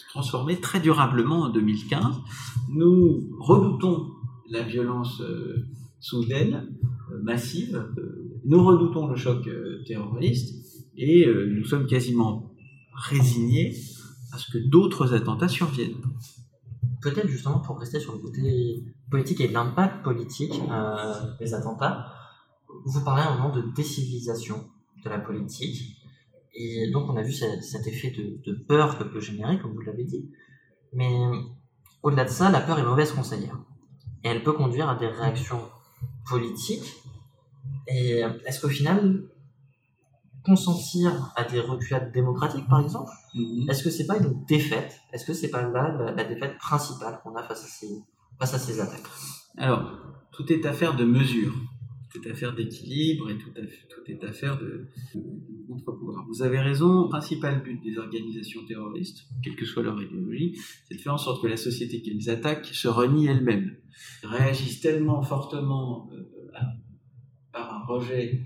transformés, 0.09 0.61
très 0.61 0.81
durablement 0.81 1.43
en 1.43 1.49
2015. 1.49 2.21
Nous 2.71 3.31
redoutons 3.39 4.11
la 4.49 4.63
violence 4.63 5.21
euh, 5.21 5.67
soudaine, 6.01 6.69
euh, 7.13 7.23
massive, 7.23 7.87
nous 8.45 8.65
redoutons 8.65 9.07
le 9.07 9.17
choc 9.17 9.49
terroriste 9.87 10.55
et 10.97 11.27
nous 11.27 11.65
sommes 11.65 11.87
quasiment 11.87 12.53
résignés 12.95 13.75
à 14.33 14.39
ce 14.39 14.51
que 14.51 14.59
d'autres 14.59 15.15
attentats 15.15 15.49
surviennent 15.49 16.01
peut-être 17.03 17.29
justement 17.29 17.59
pour 17.59 17.79
rester 17.79 18.01
sur 18.01 18.13
le 18.13 18.19
côté 18.19 18.85
politique 19.11 19.41
et 19.41 19.49
l'impact 19.49 20.03
politique 20.03 20.55
euh, 20.71 21.37
des 21.39 21.53
attentats, 21.53 22.07
vous 22.85 23.05
parlez 23.05 23.23
un 23.23 23.37
moment 23.37 23.55
de 23.55 23.63
décivilisation 23.75 24.71
de 25.05 25.11
la 25.11 25.19
politique. 25.19 25.99
Et 26.55 26.91
donc 26.91 27.11
on 27.11 27.17
a 27.17 27.23
vu 27.23 27.33
cet 27.33 27.87
effet 27.87 28.11
de, 28.11 28.53
peur 28.69 28.99
que 28.99 29.05
peut 29.05 29.21
générer, 29.21 29.59
comme 29.59 29.73
vous 29.73 29.81
l'avez 29.81 30.05
dit. 30.05 30.31
Mais 30.93 31.13
au-delà 32.03 32.25
de 32.25 32.31
ça, 32.31 32.51
la 32.51 32.61
peur 32.61 32.79
est 32.79 32.85
mauvaise 32.85 33.13
conseillère. 33.13 33.59
Et 34.25 34.29
elle 34.29 34.43
peut 34.43 34.53
conduire 34.53 34.89
à 34.89 34.95
des 34.95 35.09
réactions 35.09 35.61
politiques. 36.29 37.02
Et 37.89 38.23
est-ce 38.47 38.61
qu'au 38.61 38.69
final, 38.69 39.25
consentir 40.45 41.33
à 41.37 41.45
des 41.45 41.61
reculades 41.61 42.13
démocratiques, 42.13 42.67
par 42.69 42.81
exemple, 42.81 43.11
mhm. 43.35 43.69
est-ce 43.71 43.85
que 43.85 43.91
c'est 43.91 44.07
pas 44.07 44.19
une 44.19 44.45
défaite? 44.47 45.01
Est-ce 45.13 45.25
que 45.25 45.33
c'est 45.33 45.51
pas 45.51 45.63
là 45.63 46.13
la, 46.17 46.25
défaite 46.25 46.59
principale 46.59 47.21
qu'on 47.23 47.35
a 47.37 47.43
face 47.43 47.65
à 47.65 47.69
ces, 47.69 48.03
face 48.39 48.55
à 48.55 48.59
ces 48.59 48.81
attaques? 48.81 49.03
Alors, 49.57 49.99
tout 50.33 50.51
est 50.53 50.67
affaire 50.67 50.97
de 50.97 51.05
mesure, 51.05 51.55
tout 52.13 52.27
est 52.27 52.31
affaire 52.31 52.55
d'équilibre 52.55 53.31
et 53.31 53.39
tout, 53.39 53.51
tout, 53.51 54.11
est 54.11 54.25
affaire 54.25 54.59
de, 54.59 54.89
contre 55.69 55.93
pouvoir. 55.93 56.25
Vous 56.29 56.43
avez 56.43 56.59
raison, 56.59 57.05
le 57.05 57.09
principal 57.09 57.63
but 57.63 57.81
des 57.83 57.99
organisations 57.99 58.65
terroristes, 58.67 59.27
quelle 59.43 59.57
que 59.57 59.65
soit 59.65 59.83
leur 59.83 60.01
idéologie, 60.03 60.59
c'est 60.89 60.97
de 60.97 61.01
faire 61.01 61.15
en 61.15 61.19
sorte 61.19 61.43
que 61.43 61.49
la 61.49 61.57
société 61.57 62.03
qu'elles 62.03 62.31
attaquent 62.31 62.67
se 62.67 62.89
renie 62.89 63.27
elle-même. 63.27 63.77
Réagissent 64.25 64.81
tellement 64.81 65.23
fortement 65.23 66.11
euh, 66.13 66.23
par 67.53 67.75
un 67.75 67.85
rejet 67.85 68.41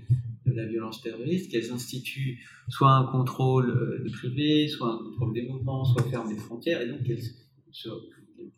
de 0.45 0.53
la 0.53 0.65
violence 0.65 1.01
terroriste 1.01 1.51
qu'elles 1.51 1.71
instituent 1.71 2.39
soit 2.69 2.91
un 2.91 3.05
contrôle 3.05 3.69
euh, 3.69 4.09
privé, 4.11 4.67
soit 4.67 4.93
un 4.93 4.97
contrôle 4.97 5.33
des 5.33 5.43
mouvements, 5.43 5.83
soit 5.83 6.03
ferment 6.03 6.29
les 6.29 6.37
frontières, 6.37 6.81
et 6.81 6.87
donc 6.87 7.03
qu'elles 7.03 7.19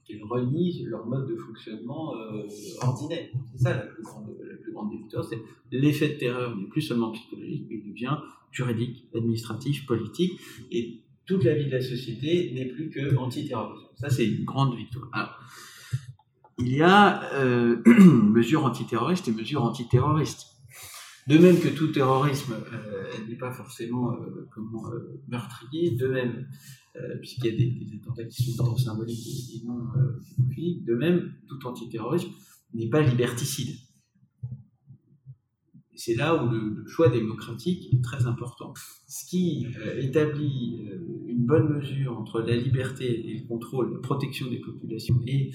qu'elles 0.05 0.23
renient 0.23 0.83
leur 0.85 1.05
mode 1.05 1.27
de 1.27 1.35
fonctionnement 1.35 2.15
euh, 2.15 2.47
ordinaire. 2.81 3.27
C'est 3.51 3.63
ça 3.63 3.73
la 3.75 3.81
plus 3.81 4.03
grande, 4.03 4.27
la 5.13 5.23
c'est 5.23 5.41
l'effet 5.71 6.09
de 6.09 6.13
terreur 6.13 6.55
n'est 6.55 6.67
plus 6.67 6.81
seulement 6.81 7.11
psychologique, 7.11 7.65
mais 7.69 7.77
devient 7.77 8.17
juridique, 8.51 9.05
administratif, 9.13 9.85
politique, 9.85 10.39
et 10.71 11.01
toute 11.25 11.43
la 11.43 11.53
vie 11.53 11.65
de 11.65 11.71
la 11.71 11.81
société 11.81 12.51
n'est 12.53 12.65
plus 12.65 12.89
que 12.89 13.15
antiterrorisme. 13.15 13.87
Ça, 13.95 14.09
c'est 14.09 14.25
une 14.25 14.45
grande 14.45 14.75
victoire. 14.75 15.39
Il 16.59 16.75
y 16.75 16.81
a 16.81 17.23
euh, 17.33 17.81
mesures 17.85 18.65
antiterroristes 18.65 19.27
et 19.27 19.31
mesures 19.31 19.63
antiterroristes. 19.63 20.45
De 21.27 21.37
même 21.37 21.59
que 21.59 21.67
tout 21.67 21.91
terrorisme 21.91 22.53
euh, 22.53 23.27
n'est 23.27 23.37
pas 23.37 23.51
forcément 23.51 24.13
euh, 24.13 24.47
comment, 24.51 24.89
meurtrier, 25.27 25.91
de 25.91 26.07
même, 26.07 26.47
puisqu'il 27.19 27.45
y 27.45 27.49
a 27.49 27.55
des, 27.55 27.99
attentats 28.01 28.25
qui 28.25 28.43
sont 28.43 28.63
d'ordre 28.63 28.79
symbolique 28.79 29.53
et, 29.55 29.65
non 29.65 29.79
physique, 30.53 30.85
de 30.85 30.95
même, 30.95 31.33
tout 31.47 31.65
antiterrorisme 31.65 32.29
n'est 32.73 32.89
pas 32.89 33.01
liberticide. 33.01 33.75
C'est 35.95 36.15
là 36.15 36.43
où 36.43 36.49
le, 36.49 36.85
choix 36.87 37.09
démocratique 37.09 37.93
est 37.93 38.03
très 38.03 38.25
important. 38.25 38.73
Ce 39.07 39.25
qui 39.29 39.67
établit 39.97 40.89
une 41.27 41.45
bonne 41.45 41.77
mesure 41.77 42.17
entre 42.17 42.41
la 42.41 42.57
liberté 42.57 43.29
et 43.29 43.39
le 43.39 43.47
contrôle, 43.47 43.93
la 43.93 43.99
protection 43.99 44.49
des 44.49 44.59
populations 44.59 45.21
et 45.27 45.51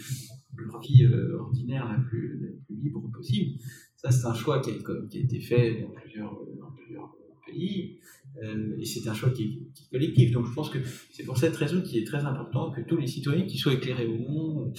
leur 0.56 0.80
vie 0.80 1.06
ordinaire 1.38 1.88
la 1.90 1.98
plus, 1.98 2.60
libre 2.70 3.10
possible, 3.12 3.58
ça, 3.96 4.10
c'est 4.10 4.26
un 4.26 4.34
choix 4.34 4.60
qui 4.60 4.70
a, 4.70 4.74
qui 5.08 5.20
été 5.20 5.40
fait 5.40 5.80
dans 5.80 5.90
plusieurs, 6.00 7.16
pays, 7.46 7.98
euh, 8.42 8.74
et 8.78 8.86
c'est 8.86 9.06
un 9.06 9.12
choix 9.12 9.30
qui 9.30 9.42
est, 9.42 9.72
qui 9.74 9.88
collectif. 9.90 10.32
Donc, 10.32 10.46
je 10.46 10.52
pense 10.54 10.70
que 10.70 10.78
c'est 11.12 11.24
pour 11.24 11.36
cette 11.36 11.54
raison 11.56 11.82
qu'il 11.82 11.98
est 11.98 12.06
très 12.06 12.24
important 12.24 12.70
que 12.70 12.80
tous 12.80 12.96
les 12.96 13.06
citoyens, 13.06 13.44
qu'ils 13.44 13.60
soient 13.60 13.74
éclairés 13.74 14.06
ou 14.06 14.18
non, 14.18 14.72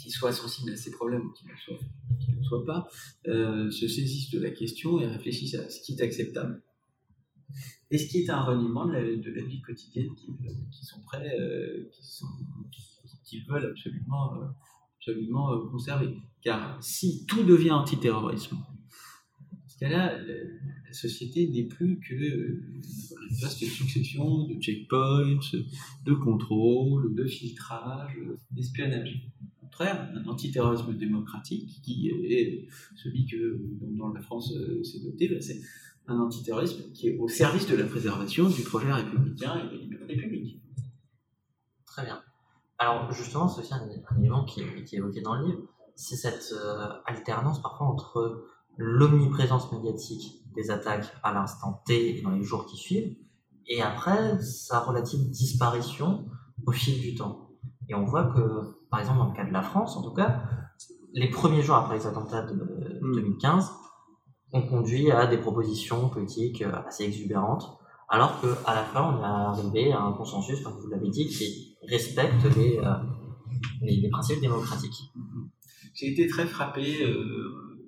qu'ils 0.00 0.10
soient 0.10 0.32
sensibles 0.32 0.72
à 0.72 0.76
ces 0.76 0.90
problèmes 0.90 1.22
qu'ils 1.36 1.46
ne 1.46 1.52
le 1.52 1.58
soient, 1.58 1.78
qu 2.18 2.32
le 2.32 2.42
soient 2.42 2.64
pas, 2.64 2.88
euh, 3.28 3.70
se 3.70 3.86
saisissent 3.86 4.30
de 4.30 4.40
la 4.40 4.50
question 4.50 5.00
et 5.00 5.06
réfléchissent 5.06 5.54
à 5.54 5.68
ce 5.68 5.80
qui 5.82 5.92
est 5.92 6.02
acceptable 6.02 6.62
et 7.90 7.98
ce 7.98 8.08
qui 8.08 8.18
est 8.18 8.30
un 8.30 8.42
reniement 8.42 8.86
de 8.86 8.92
la, 8.92 9.42
vie 9.42 9.60
quotidienne 9.60 10.14
qu'ils 10.14 10.86
sont 10.86 11.00
prêts, 11.00 11.36
euh, 11.38 11.90
qu'ils 13.24 13.44
veulent 13.46 13.66
absolument, 13.66 14.34
euh, 14.34 14.46
absolument 15.00 15.52
euh, 15.52 15.68
conserver. 15.70 16.16
Car 16.42 16.82
si 16.82 17.26
tout 17.26 17.42
devient 17.42 17.72
antiterrorisme, 17.72 18.56
ce 19.66 19.78
cas-là, 19.78 20.18
la 20.20 20.92
société 20.92 21.48
n'est 21.48 21.64
plus 21.64 22.00
que 22.00 22.14
une 22.14 23.36
vaste 23.40 23.64
succession 23.64 24.46
de 24.46 24.54
checkpoints, 24.60 25.40
de 26.04 26.14
contrôle, 26.14 27.14
de 27.14 27.24
filtrage, 27.24 28.18
d'espionnage. 28.50 29.30
Au 29.40 29.62
contraire, 29.62 30.10
un 30.14 30.28
antiterrorisme 30.28 30.96
démocratique, 30.96 31.80
qui 31.82 32.08
est 32.08 32.68
celui 32.96 33.26
que 33.26 33.60
dans 33.96 34.12
la 34.12 34.20
France 34.20 34.52
s'est 34.82 35.00
doté, 35.00 35.28
ben 35.28 35.40
c'est 35.40 35.60
un 36.06 36.18
antiterrorisme 36.18 36.90
qui 36.92 37.08
est 37.08 37.18
au 37.18 37.28
service 37.28 37.66
de 37.68 37.76
la 37.76 37.86
préservation 37.86 38.48
du 38.48 38.62
projet 38.62 38.92
républicain 38.92 39.62
et 39.64 39.76
des 39.76 39.82
libertés 39.82 40.16
publiques. 40.16 40.60
Très 41.86 42.04
bien. 42.04 42.20
Alors 42.80 43.12
justement, 43.12 43.46
c'est 43.46 43.60
aussi 43.60 43.74
un, 43.74 43.82
un, 43.82 44.18
élément 44.18 44.44
qui, 44.46 44.62
qui, 44.84 44.96
est 44.96 44.98
évoqué 44.98 45.20
dans 45.20 45.34
le 45.34 45.44
livre, 45.44 45.58
c'est 45.96 46.16
cette 46.16 46.54
euh, 46.54 46.88
alternance 47.04 47.60
parfois 47.60 47.86
entre 47.86 48.46
l'omniprésence 48.78 49.70
médiatique 49.70 50.42
des 50.54 50.70
attaques 50.70 51.12
à 51.22 51.34
l'instant 51.34 51.82
T 51.84 52.18
et 52.18 52.22
dans 52.22 52.30
les 52.30 52.42
jours 52.42 52.64
qui 52.64 52.78
suivent, 52.78 53.16
et 53.66 53.82
après 53.82 54.40
sa 54.40 54.80
relative 54.80 55.28
disparition 55.28 56.24
au 56.66 56.72
fil 56.72 57.02
du 57.02 57.14
temps. 57.14 57.50
Et 57.90 57.94
on 57.94 58.06
voit 58.06 58.24
que, 58.24 58.86
par 58.90 59.00
exemple, 59.00 59.18
dans 59.18 59.28
le 59.28 59.36
cas 59.36 59.44
de 59.44 59.52
la 59.52 59.62
France, 59.62 59.98
en 59.98 60.02
tout 60.02 60.14
cas, 60.14 60.42
les 61.12 61.28
premiers 61.28 61.60
jours 61.60 61.76
après 61.76 61.98
les 61.98 62.06
attentats 62.06 62.42
de 62.42 62.54
mmh. 62.54 63.14
2015 63.14 63.72
ont 64.52 64.62
conduit 64.62 65.10
à 65.10 65.26
des 65.26 65.36
propositions 65.36 66.08
politiques 66.08 66.62
assez 66.62 67.04
exubérantes, 67.04 67.78
alors 68.10 68.40
qu'à 68.40 68.74
la 68.74 68.84
fin, 68.84 69.02
on 69.02 69.20
est 69.20 69.24
arrivé 69.24 69.92
à 69.92 70.02
un 70.02 70.12
consensus, 70.12 70.60
comme 70.62 70.72
vous 70.74 70.88
l'avez 70.88 71.10
dit, 71.10 71.28
qui 71.28 71.76
respecte 71.88 72.44
les, 72.56 72.78
euh, 72.78 72.94
les, 73.82 74.00
les, 74.00 74.08
principes 74.08 74.40
démocratiques. 74.40 75.12
J'ai 75.94 76.08
été 76.12 76.26
très 76.26 76.44
frappé 76.46 77.04
euh, 77.04 77.78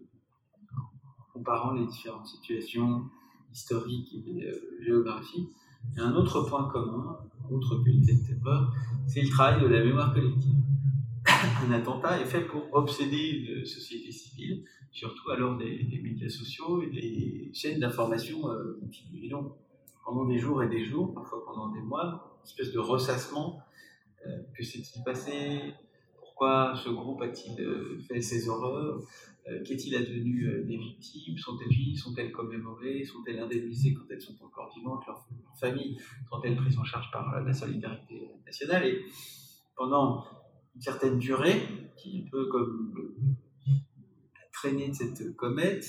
comparant 1.33 1.73
les 1.73 1.87
différentes 1.87 2.27
situations 2.27 3.03
historiques 3.53 4.15
et 4.15 4.45
euh, 4.45 4.79
géographiques. 4.81 5.49
Et 5.97 6.01
un 6.01 6.15
autre 6.15 6.43
point 6.43 6.69
commun, 6.69 7.19
autre 7.51 7.83
que 7.83 7.91
les 7.91 8.23
terreurs, 8.23 8.73
c'est 9.09 9.23
le 9.23 9.29
travail 9.29 9.61
de 9.61 9.67
la 9.67 9.85
mémoire 9.85 10.15
collective. 10.15 10.55
un 11.67 11.73
attentat 11.73 12.21
est 12.21 12.27
fait 12.27 12.43
pour 12.43 12.63
obséder 12.73 13.57
une 13.59 13.67
société 13.67 14.13
civile, 14.13 14.65
surtout 14.93 15.31
alors 15.31 15.57
des, 15.57 15.83
des 15.83 15.99
médias 16.01 16.29
sociaux 16.29 16.81
et 16.83 16.91
des 16.91 17.51
chaînes 17.53 17.81
d'information 17.81 18.49
euh, 18.51 18.79
continues. 18.81 19.33
Pendant 20.05 20.25
des 20.25 20.39
jours 20.39 20.63
et 20.63 20.69
des 20.69 20.85
jours, 20.85 21.15
parfois 21.15 21.45
pendant 21.45 21.69
des 21.69 21.81
mois, 21.81 22.39
une 22.41 22.49
espèce 22.49 22.73
de 22.73 22.79
ressassement 22.79 23.63
euh, 24.27 24.43
que 24.57 24.63
s'est-il 24.63 25.03
passé 25.03 25.75
Pourquoi 26.19 26.75
ce 26.77 26.89
groupe 26.89 27.23
a-t-il 27.23 27.61
euh, 27.61 27.99
fait 28.07 28.21
ces 28.21 28.49
horreurs 28.49 29.01
euh, 29.49 29.63
Qu'est-il 29.65 29.97
advenu 29.97 30.47
euh, 30.47 30.65
des 30.65 30.77
victimes 30.77 31.37
Sont-elles 31.39 31.69
vives 31.69 31.99
Sont-elles 31.99 32.31
commémorées 32.31 33.05
Sont-elles 33.05 33.41
indemnisées 33.41 33.95
quand 33.95 34.05
elles 34.11 34.21
sont 34.21 34.37
encore 34.45 34.73
vivantes 34.77 35.05
Leurs 35.07 35.27
leur 35.43 35.57
familles 35.59 35.97
sont-elles 36.31 36.57
prises 36.57 36.79
en 36.79 36.85
charge 36.85 37.11
par 37.11 37.41
la 37.41 37.53
solidarité 37.53 38.31
nationale 38.47 38.87
Et 38.87 39.05
pendant 39.77 40.25
une 40.75 40.83
certaine 40.83 41.19
durée, 41.19 41.61
qui 41.97 42.19
est 42.19 42.27
un 42.27 42.31
peu 42.31 42.47
comme 42.47 42.95
la 43.67 44.47
traînée 44.53 44.89
de 44.89 44.95
cette 44.95 45.37
comète, 45.37 45.85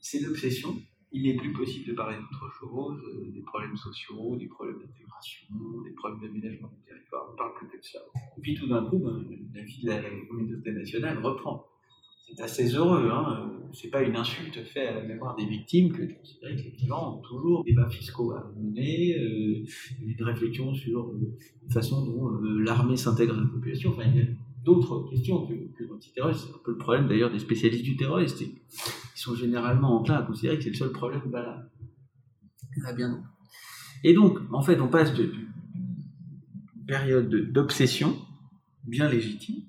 c'est 0.00 0.20
l'obsession 0.20 0.74
il 1.12 1.22
n'est 1.22 1.36
plus 1.36 1.52
possible 1.52 1.86
de 1.88 1.92
parler 1.92 2.16
d'autre 2.16 2.50
chose, 2.58 3.00
euh, 3.04 3.30
des 3.32 3.42
problèmes 3.42 3.76
sociaux, 3.76 4.36
des 4.36 4.46
problèmes 4.46 4.78
d'intégration, 4.78 5.46
des 5.84 5.92
problèmes 5.92 6.20
d'aménagement 6.20 6.68
du 6.68 6.82
territoire, 6.88 7.26
on 7.28 7.32
ne 7.32 7.36
parle 7.36 7.54
plus 7.54 7.68
que 7.68 7.76
de 7.76 7.84
ça. 7.84 8.00
Et 8.38 8.40
puis 8.40 8.54
tout 8.54 8.66
d'un 8.66 8.84
coup, 8.84 8.98
ben, 8.98 9.24
la 9.54 9.62
vie 9.62 9.82
de 9.82 9.88
la, 9.90 10.00
communauté 10.28 10.72
nationale 10.72 11.18
reprend. 11.18 11.66
C'est 12.26 12.40
assez 12.40 12.74
heureux, 12.74 13.10
hein 13.10 13.62
c'est 13.72 13.88
pas 13.88 14.02
une 14.02 14.16
insulte 14.16 14.62
faite 14.64 14.88
à 14.88 14.94
la 14.94 15.02
mémoire 15.02 15.34
des 15.36 15.46
victimes 15.46 15.92
que 15.92 16.02
de 16.02 16.12
considérer 16.12 16.56
qu'effectivement, 16.56 17.22
toujours 17.28 17.64
des 17.64 17.72
débats 17.72 17.88
fiscaux 17.88 18.32
à 18.32 18.52
mener, 18.56 19.18
euh, 19.18 19.64
une 20.02 20.22
réflexion 20.22 20.74
sur 20.74 21.06
euh, 21.06 21.36
la 21.66 21.74
façon 21.74 22.04
dont 22.04 22.28
euh, 22.28 22.62
l'armée 22.62 22.96
s'intègre 22.96 23.34
à 23.34 23.40
la 23.40 23.46
population, 23.46 23.90
enfin, 23.90 24.04
d'autres 24.62 25.08
questions 25.10 25.46
que, 25.46 25.54
que 25.54 25.84
l'antiterrorisme. 25.84 26.46
C'est 26.46 26.54
un 26.54 26.62
peu 26.64 26.72
le 26.72 26.78
problème 26.78 27.08
d'ailleurs 27.08 27.30
des 27.30 27.38
spécialistes 27.38 27.84
du 27.84 27.96
terrorisme. 27.96 28.44
Ils 28.44 29.18
sont 29.18 29.34
généralement 29.34 30.00
enclins 30.00 30.16
à 30.16 30.22
considérer 30.22 30.56
que 30.58 30.64
c'est 30.64 30.70
le 30.70 30.76
seul 30.76 30.92
problème 30.92 31.22
valable. 31.30 31.70
Ah 32.86 32.92
bien 32.92 33.10
non. 33.10 33.22
Et 34.04 34.14
donc, 34.14 34.38
en 34.52 34.62
fait, 34.62 34.80
on 34.80 34.88
passe 34.88 35.14
de, 35.14 35.24
de, 35.24 35.30
de 35.30 36.86
période 36.86 37.52
d'obsession, 37.52 38.16
bien 38.84 39.08
légitime, 39.08 39.62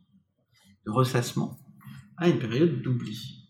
de 0.85 0.91
ressassement, 0.91 1.59
à 2.17 2.29
une 2.29 2.39
période 2.39 2.81
d'oubli. 2.81 3.49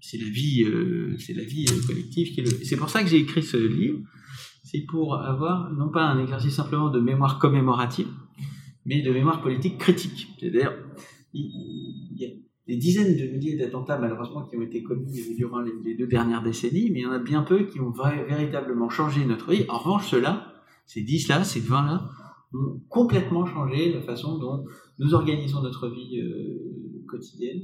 C'est 0.00 0.18
la 0.18 0.28
vie, 0.28 0.64
euh, 0.64 1.16
c'est 1.18 1.32
la 1.32 1.44
vie 1.44 1.64
collective 1.86 2.32
qui 2.32 2.40
est 2.40 2.44
le. 2.44 2.64
C'est 2.64 2.76
pour 2.76 2.90
ça 2.90 3.02
que 3.02 3.08
j'ai 3.08 3.18
écrit 3.18 3.42
ce 3.42 3.56
livre. 3.56 4.00
C'est 4.64 4.82
pour 4.82 5.16
avoir 5.16 5.72
non 5.72 5.90
pas 5.90 6.04
un 6.04 6.20
exercice 6.22 6.54
simplement 6.54 6.90
de 6.90 7.00
mémoire 7.00 7.38
commémorative, 7.38 8.08
mais 8.84 9.02
de 9.02 9.12
mémoire 9.12 9.42
politique 9.42 9.78
critique. 9.78 10.28
C'est-à-dire, 10.38 10.72
il 11.34 12.16
y 12.16 12.26
a 12.26 12.28
des 12.66 12.76
dizaines 12.76 13.16
de 13.16 13.26
milliers 13.32 13.56
d'attentats, 13.56 13.98
malheureusement, 13.98 14.42
qui 14.46 14.56
ont 14.56 14.62
été 14.62 14.82
commis 14.82 15.34
durant 15.36 15.60
les, 15.60 15.94
deux 15.94 16.06
dernières 16.06 16.42
décennies, 16.42 16.90
mais 16.90 17.00
il 17.00 17.02
y 17.02 17.06
en 17.06 17.12
a 17.12 17.18
bien 17.18 17.42
peu 17.42 17.64
qui 17.64 17.80
ont 17.80 17.92
véritablement 18.28 18.88
changé 18.88 19.24
notre 19.24 19.50
vie. 19.50 19.64
En 19.68 19.78
revanche, 19.78 20.10
ceux-là, 20.10 20.52
ces 20.86 21.02
10-là, 21.02 21.44
ces 21.44 21.60
20-là, 21.60 22.08
ont 22.54 22.80
complètement 22.88 23.46
changé 23.46 23.92
la 23.92 24.02
façon 24.02 24.38
dont 24.38 24.64
nous 24.98 25.14
organisons 25.14 25.62
notre 25.62 25.88
vie 25.88 26.20
euh, 26.20 27.04
quotidienne, 27.08 27.62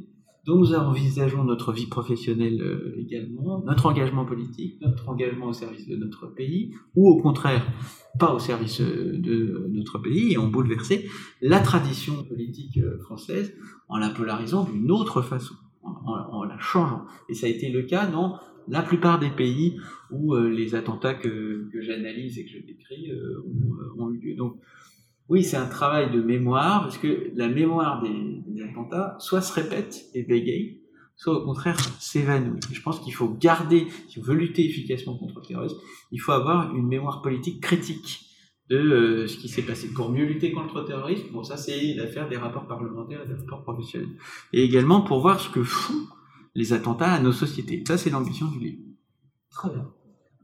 dont 0.48 0.56
nous 0.56 0.74
envisageons 0.74 1.44
notre 1.44 1.74
vie 1.74 1.86
professionnelle 1.86 2.62
euh, 2.62 2.94
également, 2.98 3.62
notre 3.66 3.84
engagement 3.84 4.24
politique, 4.24 4.80
notre 4.80 5.06
engagement 5.10 5.48
au 5.48 5.52
service 5.52 5.86
de 5.86 5.94
notre 5.94 6.26
pays, 6.26 6.72
ou 6.96 7.06
au 7.06 7.20
contraire, 7.20 7.70
pas 8.18 8.32
au 8.32 8.38
service 8.38 8.80
euh, 8.80 9.18
de 9.18 9.68
notre 9.68 9.98
pays, 9.98 10.32
et 10.32 10.38
ont 10.38 10.48
bouleversé 10.48 11.06
la 11.42 11.60
tradition 11.60 12.24
politique 12.24 12.78
euh, 12.78 12.98
française 13.00 13.54
en 13.88 13.98
la 13.98 14.08
polarisant 14.08 14.64
d'une 14.64 14.90
autre 14.90 15.20
façon, 15.20 15.54
en, 15.82 16.44
la 16.44 16.58
changeant. 16.58 17.04
Et 17.28 17.34
ça 17.34 17.46
a 17.46 17.50
été 17.50 17.68
le 17.68 17.82
cas 17.82 18.06
dans 18.06 18.38
la 18.68 18.80
plupart 18.80 19.18
des 19.18 19.30
pays 19.30 19.76
où 20.10 20.34
les 20.34 20.74
attentats 20.74 21.14
que, 21.14 21.68
j'analyse 21.74 22.38
et 22.38 22.44
que 22.44 22.50
je 22.50 22.66
décris 22.66 23.10
ont, 23.98 24.10
eu 24.10 24.18
lieu. 24.18 24.36
Oui, 25.28 25.44
c'est 25.44 25.56
un 25.56 25.66
travail 25.66 26.10
de 26.10 26.22
mémoire, 26.22 26.82
parce 26.82 26.98
que 26.98 27.30
la 27.34 27.48
mémoire 27.48 28.02
des, 28.02 28.62
attentats 28.62 29.16
soit 29.20 29.40
se 29.40 29.52
répète 29.52 30.06
et 30.14 30.22
bégaye, 30.22 30.80
soit 31.16 31.34
au 31.34 31.44
contraire 31.44 31.78
s'évanouit. 32.00 32.60
Je 32.72 32.80
pense 32.80 33.00
qu'il 33.00 33.14
faut 33.14 33.28
garder, 33.28 33.86
si 34.08 34.18
on 34.18 34.22
veut 34.22 34.34
lutter 34.34 34.64
efficacement 34.64 35.16
contre 35.16 35.40
le 35.40 35.46
terrorisme, 35.46 35.76
il 36.12 36.20
faut 36.20 36.32
avoir 36.32 36.74
une 36.74 36.86
mémoire 36.86 37.22
politique 37.22 37.62
critique 37.62 38.24
de 38.70 38.76
euh, 38.76 39.26
ce 39.26 39.36
qui 39.36 39.48
s'est 39.48 39.62
passé. 39.62 39.92
Pour 39.92 40.10
mieux 40.10 40.24
lutter 40.24 40.52
contre 40.52 40.80
le 40.80 40.84
terrorisme, 40.84 41.28
bon 41.32 41.42
ça 41.42 41.56
c'est 41.56 41.94
l'affaire 41.94 42.28
des 42.28 42.36
rapports 42.36 42.66
parlementaires 42.66 43.22
et 43.24 43.28
des 43.28 43.34
rapports 43.34 43.62
professionnels. 43.62 44.10
Et 44.52 44.62
également 44.62 45.02
pour 45.02 45.20
voir 45.20 45.40
ce 45.40 45.48
que 45.48 45.62
font 45.62 46.06
les 46.54 46.72
attentats 46.72 47.12
à 47.12 47.20
nos 47.20 47.32
sociétés. 47.32 47.82
Ça 47.86 47.96
c'est 47.96 48.10
l'ambition 48.10 48.46
du 48.48 48.58
livre. 48.58 48.82
Très 49.50 49.70
bien. 49.70 49.90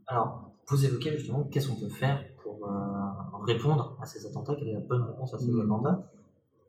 Alors, 0.07 0.51
vous 0.69 0.85
évoquez 0.85 1.17
justement 1.17 1.43
qu'est-ce 1.45 1.67
qu'on 1.67 1.79
peut 1.79 1.89
faire 1.89 2.23
répondre 3.45 3.97
à 4.01 4.05
ces 4.05 4.25
attentats, 4.25 4.55
quelle 4.55 4.69
est 4.69 4.73
la 4.73 4.79
bonne 4.79 5.03
réponse 5.03 5.33
à 5.33 5.37
ces 5.37 5.51
mmh. 5.51 5.61
attentats, 5.61 6.09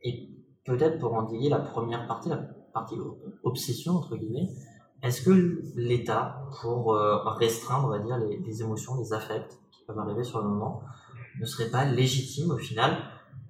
et 0.02 0.28
peut-être 0.64 0.98
pour 0.98 1.14
endiguer 1.14 1.48
la 1.48 1.58
première 1.58 2.06
partie, 2.06 2.28
la 2.28 2.40
partie 2.72 2.96
obsession, 3.42 3.96
entre 3.96 4.16
guillemets, 4.16 4.48
est-ce 5.02 5.22
que 5.22 5.62
l'État, 5.76 6.42
pour 6.60 6.94
euh, 6.94 7.18
restreindre, 7.24 7.86
on 7.86 7.90
va 7.90 7.98
dire, 7.98 8.18
les, 8.18 8.38
les, 8.38 8.62
émotions, 8.62 8.96
les 8.96 9.12
affects 9.12 9.58
qui 9.70 9.84
peuvent 9.84 9.98
arriver 9.98 10.24
sur 10.24 10.42
le 10.42 10.48
moment, 10.48 10.82
ne 11.38 11.46
serait 11.46 11.70
pas 11.70 11.84
légitime 11.84 12.50
au 12.50 12.56
final 12.56 12.96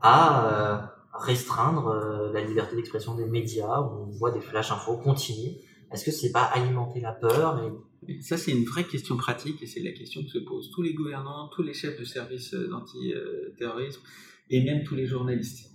à 0.01 0.45
euh, 0.45 0.79
restreindre 1.15 1.89
euh, 1.89 2.33
la 2.33 2.43
liberté 2.43 2.77
d'expression 2.77 3.15
des 3.15 3.27
médias 3.27 3.81
où 3.81 4.07
on 4.07 4.11
voit 4.11 4.33
des 4.33 4.41
flash 4.41 4.73
infos 4.73 4.97
continus? 4.97 5.57
Est-ce 5.93 6.05
que 6.05 6.11
c'est 6.11 6.33
pas 6.33 6.43
alimenter 6.43 7.01
la 7.01 7.13
peur 7.13 7.61
et... 7.63 7.73
Ça, 8.21 8.37
c'est 8.37 8.53
une 8.53 8.65
vraie 8.65 8.85
question 8.85 9.17
pratique 9.17 9.63
et 9.63 9.67
c'est 9.67 9.83
la 9.83 9.93
question 9.93 10.23
que 10.23 10.31
se 10.31 10.39
posent 10.39 10.71
tous 10.71 10.83
les 10.83 10.95
gouvernants, 10.95 11.49
tous 11.49 11.63
les 11.63 11.75
chefs 11.75 11.99
de 11.99 12.05
service 12.05 12.55
d'anti-terrorisme 12.55 14.01
et 14.51 14.63
même 14.63 14.85
tous 14.85 14.95
les 14.95 15.07
journalistes. 15.07 15.71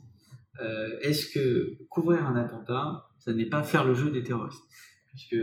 Est-ce 1.02 1.28
que 1.34 1.78
couvrir 1.90 2.26
un 2.28 2.36
attentat, 2.36 3.10
ça 3.20 3.34
n'est 3.34 3.48
pas 3.48 3.64
faire 3.64 3.86
le 3.86 3.96
jeu 3.96 4.12
des 4.12 4.24
terroristes? 4.24 4.64
Puisque 5.08 5.36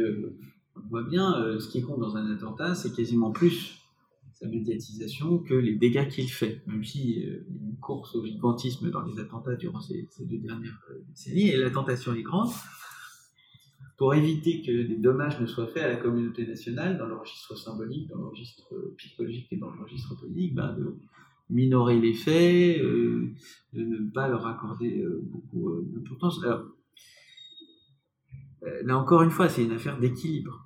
on 0.85 0.89
voit 0.89 1.03
bien, 1.03 1.41
euh, 1.41 1.59
ce 1.59 1.69
qui 1.69 1.83
compte 1.83 2.01
dans 2.01 2.17
un 2.17 2.31
attentat, 2.31 2.75
c'est 2.75 2.95
quasiment 2.95 3.31
plus 3.31 3.79
sa 4.33 4.47
médiatisation 4.47 5.39
que 5.39 5.55
les 5.55 5.75
dégâts 5.75 6.09
qu'il 6.09 6.31
fait, 6.31 6.63
même 6.67 6.85
si 6.85 7.25
euh, 7.25 7.45
une 7.49 7.77
course 7.79 8.15
au 8.15 8.25
gigantisme 8.25 8.91
dans 8.91 9.03
les 9.03 9.19
attentats 9.19 9.57
durant 9.57 9.81
ces, 9.81 10.09
deux 10.21 10.39
dernières 10.39 10.81
euh, 10.91 11.05
décennies, 11.09 11.49
et 11.49 11.57
la 11.57 11.71
tentation 11.71 12.15
est 12.15 12.23
grande, 12.23 12.51
pour 13.99 14.15
éviter 14.15 14.63
que 14.63 14.87
des 14.87 14.97
dommages 14.97 15.41
ne 15.41 15.47
soient 15.47 15.67
faits 15.67 15.83
à 15.83 15.89
la 15.89 15.97
communauté 15.97 16.47
nationale, 16.47 16.97
dans 16.97 17.07
le 17.07 17.17
registre 17.17 17.59
symbolique, 17.59 18.09
dans 18.09 18.19
le 18.19 18.29
registre 18.29 18.73
psychologique 18.97 19.49
et 19.51 19.57
dans 19.57 19.71
le 19.71 19.83
registre 19.83 20.15
politique, 20.19 20.55
ben 20.55 20.73
de 20.73 20.97
minorer 21.51 21.99
les 21.99 22.15
faits, 22.15 22.81
de 22.81 23.35
ne 23.75 24.11
pas 24.11 24.29
leur 24.29 24.47
accorder 24.47 25.05
beaucoup 25.23 25.83
d'importance. 25.83 26.43
Alors, 26.45 26.65
euh, 28.65 28.83
là 28.85 28.99
encore 28.99 29.23
une 29.23 29.31
fois, 29.31 29.49
c'est 29.49 29.65
une 29.65 29.73
affaire 29.73 29.99
d'équilibre. 29.99 30.65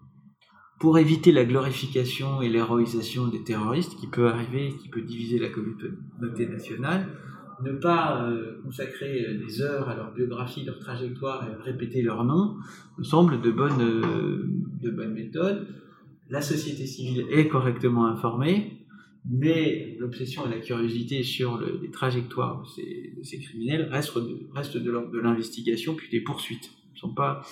Pour 0.80 0.98
éviter 0.98 1.30
la 1.30 1.44
glorification 1.44 2.42
et 2.42 2.48
l'héroïsation 2.48 3.28
des 3.28 3.44
terroristes 3.44 3.94
qui 3.96 4.08
peut 4.08 4.28
arriver, 4.28 4.74
qui 4.82 4.88
peut 4.88 5.02
diviser 5.02 5.38
la 5.38 5.48
communauté 5.48 6.46
nationale, 6.48 7.06
ne 7.62 7.72
pas 7.72 8.24
euh, 8.24 8.60
consacrer 8.62 9.24
euh, 9.24 9.38
des 9.38 9.62
heures 9.62 9.88
à 9.88 9.96
leur 9.96 10.12
biographie, 10.12 10.64
leur 10.64 10.78
trajectoire 10.78 11.46
et 11.48 11.62
répéter 11.62 12.02
leur 12.02 12.24
nom 12.24 12.56
me 12.98 13.04
semble 13.04 13.40
de 13.40 13.50
bonne, 13.50 14.02
de 14.80 14.90
bonne 14.90 15.14
méthode. 15.14 15.66
La 16.28 16.40
société 16.40 16.86
civile 16.86 17.26
est 17.30 17.48
correctement 17.48 18.06
informée, 18.06 18.86
mais 19.28 19.96
l'obsession 19.98 20.46
et 20.46 20.50
la 20.50 20.60
curiosité 20.60 21.22
sur 21.22 21.60
les 21.60 21.90
trajectoires 21.90 22.62
de 22.62 23.22
ces, 23.22 23.38
criminels 23.38 23.88
restent 23.90 24.18
de, 24.18 24.78
de 24.78 24.90
l'ordre 24.90 25.10
de 25.10 25.20
l'investigation 25.20 25.94
puis 25.94 26.08
des 26.10 26.20
poursuites. 26.20 26.70
ne 26.94 26.98
sont 26.98 27.14
pas 27.14 27.42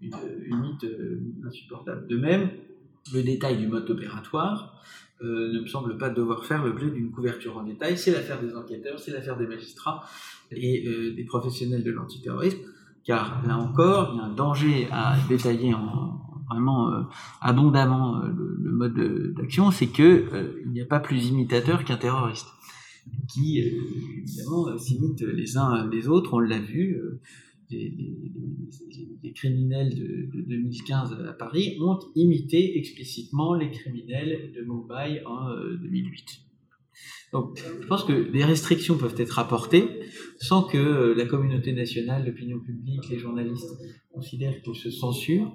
une, 0.00 0.14
mythe 0.60 0.84
euh, 0.84 1.20
insupportable. 1.46 2.06
De 2.06 2.16
même, 2.16 2.50
le 3.12 3.22
détail 3.22 3.58
du 3.58 3.66
mode 3.66 3.88
opératoire 3.90 4.82
euh, 5.22 5.52
ne 5.52 5.60
me 5.60 5.66
semble 5.66 5.98
pas 5.98 6.10
devoir 6.10 6.44
faire 6.44 6.64
l'objet 6.64 6.90
d'une 6.90 7.10
couverture 7.10 7.56
en 7.58 7.64
détail. 7.64 7.98
C'est 7.98 8.12
l'affaire 8.12 8.40
des 8.40 8.54
enquêteurs, 8.54 8.98
c'est 8.98 9.12
l'affaire 9.12 9.36
des 9.36 9.46
magistrats 9.46 10.04
et 10.50 10.86
euh, 10.86 11.14
des 11.14 11.24
professionnels 11.24 11.82
de 11.82 11.90
l'antiterrorisme, 11.90 12.58
car 13.04 13.42
là 13.46 13.56
encore, 13.56 14.12
il 14.14 14.18
y 14.18 14.20
a 14.20 14.24
un 14.24 14.34
danger 14.34 14.88
à 14.92 15.16
détailler 15.28 15.74
en, 15.74 16.20
vraiment 16.48 17.06
abondamment 17.42 18.22
le, 18.22 18.70
mode 18.70 19.34
d'action, 19.34 19.70
c'est 19.70 19.88
que 19.88 20.62
il 20.64 20.70
n'y 20.70 20.80
a 20.80 20.86
pas 20.86 21.00
plus 21.00 21.26
imitateur 21.26 21.84
qu'un 21.84 21.96
terroriste 21.96 22.46
qui 23.28 23.58
évidemment 23.58 24.78
s'imitent 24.78 25.22
les 25.22 25.56
uns 25.58 25.88
les 25.90 26.08
autres. 26.08 26.34
On 26.34 26.38
l'a 26.38 26.58
vu 26.58 26.96
des, 27.70 29.32
criminels 29.34 29.94
de, 29.94 30.42
2015 30.42 31.26
à 31.28 31.32
Paris 31.32 31.76
ont 31.80 31.98
imité 32.14 32.78
explicitement 32.78 33.54
les 33.54 33.70
criminels 33.70 34.52
de 34.54 34.62
Mumbai 34.62 35.22
en 35.26 35.50
2008. 35.82 36.24
Euh, 36.24 37.38
Donc, 37.38 37.58
je 37.80 37.86
pense 37.86 38.04
que 38.04 38.30
des 38.30 38.44
restrictions 38.44 38.96
peuvent 38.96 39.14
être 39.18 39.38
apportées 39.38 39.86
sans 40.38 40.62
que 40.62 40.78
euh, 40.78 41.14
la 41.14 41.26
communauté 41.26 41.72
nationale, 41.72 42.26
l'opinion 42.26 42.58
publique, 42.58 43.08
les 43.10 43.18
journalistes 43.18 43.70
considèrent 44.12 44.60
qu'ils 44.62 44.76
se 44.76 44.90
censurent. 44.90 45.52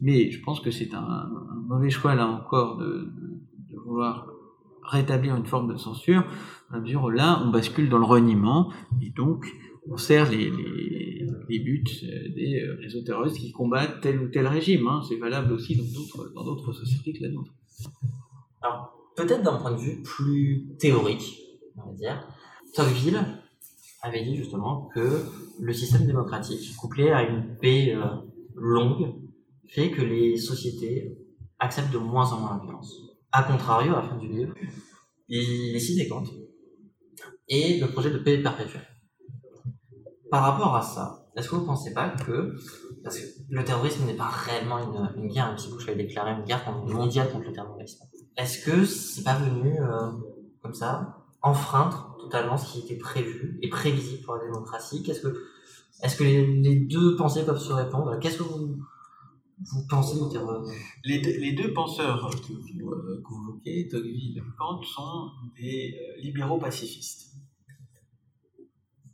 Mais 0.00 0.30
je 0.30 0.42
pense 0.42 0.60
que 0.60 0.70
c'est 0.70 0.94
un, 0.94 1.30
mauvais 1.68 1.90
choix, 1.90 2.14
là 2.14 2.26
encore, 2.26 2.78
de, 2.78 3.12
de, 3.70 3.76
vouloir 3.84 4.26
rétablir 4.82 5.36
une 5.36 5.46
forme 5.46 5.72
de 5.72 5.76
censure, 5.76 6.24
à 6.70 6.80
mesure 6.80 7.04
où 7.04 7.10
là, 7.10 7.42
on 7.44 7.50
bascule 7.50 7.88
dans 7.88 7.98
le 7.98 8.04
reniement, 8.04 8.72
et 9.02 9.10
donc 9.10 9.46
on 9.88 9.96
sert 9.96 10.30
les, 10.30 10.50
les, 11.48 11.58
buts 11.58 11.84
euh, 12.04 12.28
des 12.34 12.62
euh, 12.62 12.76
réseaux 12.80 13.02
terroristes 13.02 13.38
qui 13.38 13.50
combattent 13.52 14.00
tel 14.00 14.20
ou 14.20 14.28
tel 14.28 14.46
régime. 14.46 14.86
Hein. 14.86 15.02
C'est 15.08 15.16
valable 15.16 15.52
aussi 15.52 15.76
dans 15.76 16.44
d'autres, 16.44 16.72
sociétés 16.72 17.12
que 17.12 17.24
la 17.24 17.30
nôtre. 17.30 17.52
Alors, 18.62 18.92
peut-être 19.16 19.42
d'un 19.42 19.56
point 19.56 19.72
de 19.72 19.80
vue 19.80 20.02
plus 20.02 20.76
théorique, 20.78 21.40
on 21.76 21.90
va 21.90 21.96
dire, 21.96 22.28
Tocqueville 22.74 23.20
avait 24.02 24.24
dit 24.24 24.36
justement 24.36 24.88
que 24.94 25.24
le 25.60 25.72
système 25.72 26.06
démocratique, 26.06 26.74
couplé 26.76 27.10
à 27.10 27.22
une 27.22 27.56
paix 27.56 27.94
euh, 27.94 28.04
longue, 28.54 29.14
fait 29.66 29.90
que 29.90 30.02
les 30.02 30.36
sociétés 30.36 31.16
acceptent 31.58 31.92
de 31.92 31.98
moins 31.98 32.32
en 32.32 32.40
moins 32.40 32.56
la 32.56 32.64
violence. 32.64 32.94
A 33.32 33.42
contrario, 33.44 33.92
à 33.94 34.02
la 34.02 34.08
fin 34.08 34.16
du 34.16 34.28
livre, 34.28 34.54
il 35.28 35.80
cite 35.80 35.98
des 35.98 36.08
Kant 36.08 36.24
et 37.48 37.78
le 37.78 37.86
projet 37.88 38.10
de 38.10 38.18
paix 38.18 38.38
perpétuelle. 38.38 38.86
Par 40.30 40.42
rapport 40.42 40.76
à 40.76 40.82
ça, 40.82 41.20
est-ce 41.36 41.48
que 41.48 41.56
vous 41.56 41.62
ne 41.62 41.66
pensez 41.66 41.92
pas 41.92 42.10
que, 42.10 42.54
parce 43.02 43.18
que 43.18 43.26
le 43.48 43.64
terrorisme 43.64 44.04
n'est 44.04 44.14
pas 44.14 44.28
réellement 44.28 44.78
une, 45.16 45.28
guerre, 45.28 45.48
même 45.48 45.58
si 45.58 45.70
Bush 45.70 45.88
avait 45.88 46.04
déclaré 46.04 46.32
une 46.32 46.44
guerre 46.44 46.64
mondiale 46.86 47.30
contre 47.30 47.46
le 47.46 47.52
terrorisme, 47.52 48.04
est-ce 48.36 48.64
que 48.64 48.84
c'est 48.84 49.22
pas 49.22 49.36
venu 49.36 49.78
euh, 49.80 50.10
comme 50.62 50.74
ça 50.74 51.16
enfreindre 51.42 52.16
totalement 52.20 52.56
ce 52.56 52.72
qui 52.72 52.80
était 52.80 52.96
prévu 52.96 53.58
et 53.62 53.68
prévisible 53.68 54.24
pour 54.24 54.36
la 54.36 54.44
démocratie? 54.44 55.04
Est-ce 56.02 56.16
que 56.16 56.24
les, 56.24 56.76
deux 56.76 57.16
pensées 57.16 57.44
peuvent 57.44 57.60
se 57.60 57.72
répondre? 57.72 58.18
Qu'est-ce 58.20 58.38
que 58.38 58.42
vous, 58.44 58.76
pensez 59.88 60.18
du 60.22 60.30
terrorisme? 60.30 60.72
Les 61.04 61.52
deux, 61.52 61.72
penseurs 61.72 62.30
que 62.30 62.52
vous 62.52 62.90
euh, 62.90 63.22
convoquez, 63.24 63.88
Tocqueville 63.88 64.38
et 64.38 64.42
Kant, 64.58 64.82
sont 64.82 65.30
des 65.60 65.94
euh, 65.94 66.20
libéraux 66.22 66.58
pacifistes 66.58 67.29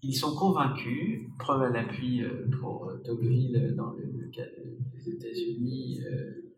ils 0.06 0.14
sont 0.14 0.34
convaincus, 0.36 1.22
preuve 1.38 1.62
à 1.62 1.70
l'appui 1.70 2.22
euh, 2.22 2.48
pour 2.60 2.88
euh, 2.88 2.96
Tocqueville 3.04 3.74
dans 3.76 3.92
le, 3.92 4.30
cas 4.32 4.46
des 4.94 5.10
États-Unis, 5.10 6.00
euh, 6.04 6.52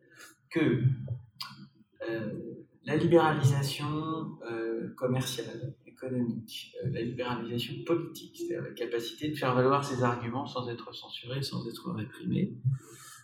que 0.51 0.83
la 2.87 2.97
libéralisation 2.97 3.87
commerciale, 4.97 5.75
économique, 5.87 6.75
la 6.85 7.03
libéralisation 7.03 7.75
politique, 7.85 8.35
c'est-à-dire 8.35 8.63
la 8.63 8.75
capacité 8.75 9.29
de 9.29 9.35
faire 9.35 9.55
valoir 9.55 9.85
ses 9.85 10.03
arguments 10.03 10.47
sans 10.47 10.71
être 10.71 10.95
censuré, 10.95 11.43
sans 11.43 11.69
être 11.69 11.93
réprimé, 11.93 12.55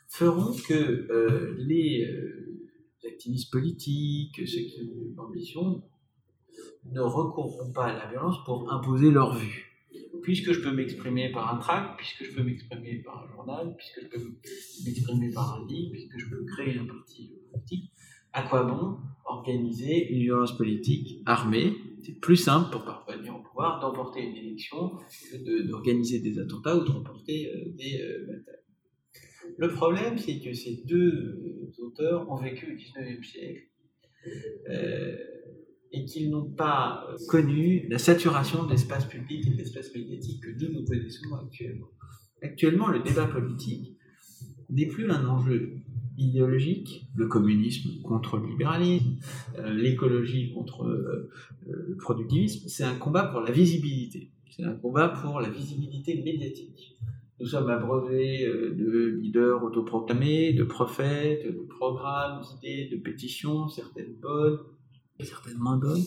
feront 0.09 0.53
que 0.69 1.57
les 1.57 2.07
activistes 3.07 3.51
politiques, 3.51 4.47
ceux 4.47 4.61
qui 4.61 4.83
ont 4.83 5.15
l'ambition, 5.17 5.83
ne 6.85 7.01
recourront 7.01 7.73
pas 7.73 7.87
à 7.87 7.95
la 7.95 8.11
violence 8.11 8.45
pour 8.45 8.71
imposer 8.71 9.11
leur 9.11 9.35
vue 9.35 9.64
puisque 10.25 10.53
je 10.53 10.61
peux 10.61 10.73
m'exprimer 10.73 11.31
par 11.31 11.55
un 11.55 11.59
tract, 11.59 11.99
puisque 11.99 12.25
je 12.25 12.35
peux 12.35 12.43
m'exprimer 12.43 13.03
par 13.05 13.25
un 13.25 13.33
journal, 13.33 13.77
puisque 13.77 14.01
je 14.03 14.09
peux 14.09 14.35
m'exprimer 14.85 15.31
par 15.33 15.61
un 15.61 15.67
livre, 15.69 15.93
puisque 15.93 16.19
je 16.19 16.31
peux 16.31 16.45
créer 16.47 16.79
un 16.79 16.87
parti 16.87 17.31
politique, 17.53 17.93
à 18.33 18.43
quoi 18.43 18.65
bon 18.65 18.97
organiser 19.27 20.09
une 20.13 20.23
violence 20.23 20.57
politique 20.57 21.23
armée? 21.27 21.75
C'est 22.03 22.19
plus 22.21 22.37
simple 22.37 22.71
pour 22.73 22.85
parvenir 22.85 23.37
au 23.37 23.43
pouvoir 23.43 23.81
d'emporter 23.81 24.23
une 24.23 24.37
élection 24.37 24.93
que 25.31 25.63
d'organiser 25.69 26.21
des 26.21 26.39
attentats 26.39 26.77
ou 26.77 26.85
de 26.85 26.91
remporter 26.91 27.51
euh, 27.51 27.73
des 27.77 28.01
euh, 28.01 28.27
batailles. 28.27 28.63
Le 29.59 29.69
problème, 29.69 30.19
c'est 30.19 30.41
que 30.41 30.53
ces 30.55 30.83
deux 30.87 31.73
auteurs 31.79 32.31
ont 32.31 32.37
vécu 32.37 32.73
au 32.73 32.75
XIXe 32.75 33.27
siècle 33.27 33.69
euh, 34.71 35.17
et 35.93 36.05
qu'ils 36.05 36.31
n'ont 36.31 36.51
pas 36.51 37.07
connu 37.29 37.87
la 37.89 37.99
saturation 37.99 38.65
de 38.65 38.71
l'espace 38.71 39.07
public 39.07 39.47
et 39.47 39.51
de 39.51 39.57
l'espace 39.57 39.95
médiatique 39.95 40.43
que 40.43 40.51
nous 40.51 40.73
nous 40.73 40.85
connaissons 40.85 41.35
actuellement. 41.41 41.89
Actuellement, 42.43 42.89
le 42.89 43.01
débat 43.01 43.27
politique 43.27 43.97
n'est 44.71 44.87
plus 44.87 45.11
un 45.11 45.27
enjeu 45.27 45.77
idéologique, 46.19 47.09
le 47.15 47.27
communisme 47.27 48.03
contre 48.03 48.37
le 48.37 48.49
libéralisme, 48.49 49.17
euh, 49.59 49.73
l'écologie 49.73 50.53
contre 50.53 50.85
euh, 50.85 51.31
le 51.67 51.97
productivisme, 51.97 52.69
c'est 52.69 52.85
un 52.85 52.95
combat 52.95 53.25
pour 53.25 53.41
la 53.41 53.51
visibilité. 53.51 54.31
C'est 54.51 54.65
un 54.65 54.75
combat 54.75 55.09
pour 55.09 55.41
la 55.41 55.49
visibilité 55.49 56.23
médiatique. 56.23 56.97
Nous 57.41 57.47
sommes 57.47 57.69
abreuvés 57.69 58.47
euh, 58.47 58.75
de 58.75 59.19
leaders 59.21 59.65
autoproclamés, 59.65 60.53
de 60.53 60.63
prophètes, 60.63 61.45
de 61.47 61.67
programmes, 61.69 62.43
d'idées, 62.43 62.89
de 62.91 62.97
pétitions, 62.97 63.69
certaines 63.69 64.15
bonnes, 64.21 64.59
certaines 65.23 65.59
moins 65.59 65.77
bonnes. 65.77 66.03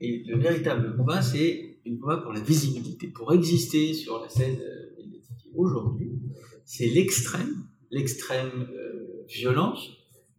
Et 0.00 0.22
le 0.26 0.38
véritable 0.38 0.96
combat, 0.96 1.22
c'est 1.22 1.78
un 1.86 1.96
combat 1.96 2.18
pour 2.18 2.32
la 2.32 2.40
visibilité, 2.40 3.08
pour 3.08 3.32
exister 3.32 3.94
sur 3.94 4.20
la 4.20 4.28
scène 4.28 4.58
médiatique. 4.96 5.48
Aujourd'hui, 5.54 6.12
c'est 6.64 6.86
l'extrême, 6.86 7.64
l'extrême 7.90 8.68
violence 9.28 9.90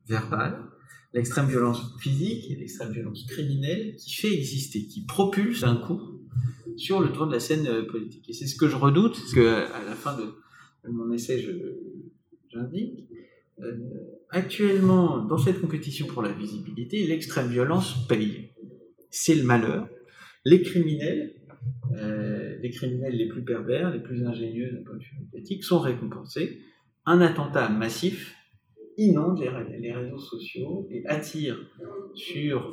verbale, 0.08 0.70
l'extrême 1.14 1.48
violence 1.48 1.96
physique 2.00 2.50
et 2.50 2.56
l'extrême 2.56 2.92
violence 2.92 3.26
criminelle 3.28 3.96
qui 3.96 4.14
fait 4.14 4.34
exister, 4.34 4.86
qui 4.86 5.06
propulse 5.06 5.64
un 5.64 5.76
coup 5.76 6.20
sur 6.78 7.02
le 7.02 7.12
tour 7.12 7.28
de 7.28 7.34
la 7.34 7.40
scène 7.40 7.68
euh, 7.68 7.86
politique. 7.86 8.30
Et 8.30 8.34
c'est 8.34 8.48
ce 8.48 8.56
que 8.56 8.68
je 8.68 8.76
redoute, 8.76 9.16
ce 9.16 9.36
que 9.36 9.48
à 9.48 9.84
la 9.84 9.96
fin 9.96 10.18
de, 10.18 10.24
mon 10.90 11.12
essai 11.12 11.46
j'indique. 12.50 13.08
Euh, 13.62 13.78
actuellement, 14.30 15.20
dans 15.20 15.38
cette 15.38 15.60
compétition 15.60 16.08
pour 16.08 16.22
la 16.22 16.32
visibilité, 16.32 17.06
l'extrême 17.06 17.48
violence 17.48 18.08
paye. 18.08 18.52
C'est 19.10 19.36
le 19.36 19.44
malheur. 19.44 19.88
Les 20.46 20.62
criminels, 20.62 21.34
euh, 21.96 22.58
les 22.62 22.70
criminels 22.70 23.16
les 23.16 23.28
plus 23.28 23.44
pervers, 23.44 23.92
les 23.92 24.00
plus 24.00 24.26
ingénieux 24.26 24.72
d'un 24.72 24.84
point 24.84 24.96
de 24.96 25.04
vue 25.04 25.20
médiatique, 25.20 25.64
sont 25.64 25.80
récompensés. 25.80 26.60
Un 27.06 27.22
attentat 27.22 27.70
massif 27.70 28.36
inonde 28.98 29.40
les, 29.40 29.92
réseaux 29.92 30.20
sociaux 30.20 30.88
et 30.92 31.06
attire 31.08 31.58
sur 32.14 32.72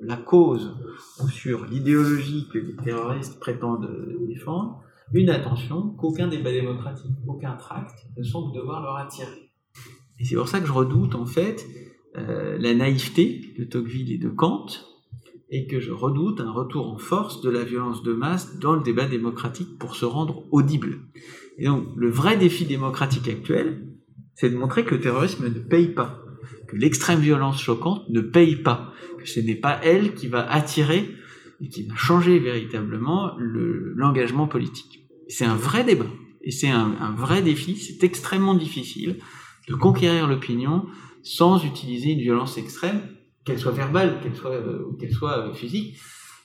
la 0.00 0.16
cause 0.16 0.76
ou 1.22 1.28
sur 1.28 1.64
l'idéologie 1.66 2.48
que 2.52 2.58
les 2.58 2.76
terroristes 2.76 3.38
prétendent 3.38 3.88
défendre 4.26 4.82
une 5.12 5.30
attention 5.30 5.90
qu'aucun 5.90 6.28
débat 6.28 6.52
démocratique, 6.52 7.12
aucun 7.26 7.54
tract 7.56 8.06
ne 8.16 8.22
semble 8.22 8.54
devoir 8.54 8.82
leur 8.82 8.96
attirer. 8.96 9.41
Et 10.22 10.24
c'est 10.24 10.36
pour 10.36 10.48
ça 10.48 10.60
que 10.60 10.68
je 10.68 10.72
redoute 10.72 11.16
en 11.16 11.26
fait 11.26 11.66
euh, 12.16 12.56
la 12.56 12.72
naïveté 12.74 13.54
de 13.58 13.64
Tocqueville 13.64 14.12
et 14.12 14.18
de 14.18 14.28
Kant, 14.28 14.66
et 15.50 15.66
que 15.66 15.80
je 15.80 15.90
redoute 15.90 16.40
un 16.40 16.52
retour 16.52 16.90
en 16.92 16.96
force 16.96 17.42
de 17.42 17.50
la 17.50 17.64
violence 17.64 18.04
de 18.04 18.12
masse 18.12 18.58
dans 18.60 18.74
le 18.74 18.82
débat 18.82 19.06
démocratique 19.06 19.78
pour 19.78 19.96
se 19.96 20.04
rendre 20.04 20.46
audible. 20.52 21.00
Et 21.58 21.66
donc 21.66 21.88
le 21.96 22.08
vrai 22.08 22.36
défi 22.38 22.64
démocratique 22.64 23.28
actuel, 23.28 23.88
c'est 24.34 24.48
de 24.48 24.56
montrer 24.56 24.84
que 24.84 24.94
le 24.94 25.00
terrorisme 25.00 25.44
ne 25.44 25.58
paye 25.58 25.88
pas, 25.88 26.24
que 26.68 26.76
l'extrême 26.76 27.18
violence 27.18 27.60
choquante 27.60 28.08
ne 28.08 28.20
paye 28.20 28.56
pas, 28.56 28.92
que 29.18 29.28
ce 29.28 29.40
n'est 29.40 29.56
pas 29.56 29.80
elle 29.82 30.14
qui 30.14 30.28
va 30.28 30.48
attirer 30.48 31.10
et 31.60 31.68
qui 31.68 31.82
va 31.82 31.96
changer 31.96 32.38
véritablement 32.38 33.32
l'engagement 33.38 34.46
politique. 34.46 35.08
C'est 35.26 35.44
un 35.44 35.56
vrai 35.56 35.82
débat 35.82 36.06
et 36.42 36.52
c'est 36.52 36.70
un, 36.70 37.14
vrai 37.16 37.42
défi, 37.42 37.76
c'est 37.76 38.04
extrêmement 38.04 38.54
difficile 38.54 39.16
de 39.68 39.74
conquérir 39.74 40.26
l'opinion 40.28 40.86
sans 41.22 41.64
utiliser 41.64 42.12
une 42.12 42.20
violence 42.20 42.58
extrême, 42.58 43.00
qu'elle 43.44 43.58
soit 43.58 43.72
verbale, 43.72 44.20
qu'elle 44.22 44.34
soit, 44.34 44.52
euh, 44.52 44.92
qu'elle 44.98 45.12
soit 45.12 45.48
euh, 45.48 45.54
physique. 45.54 45.96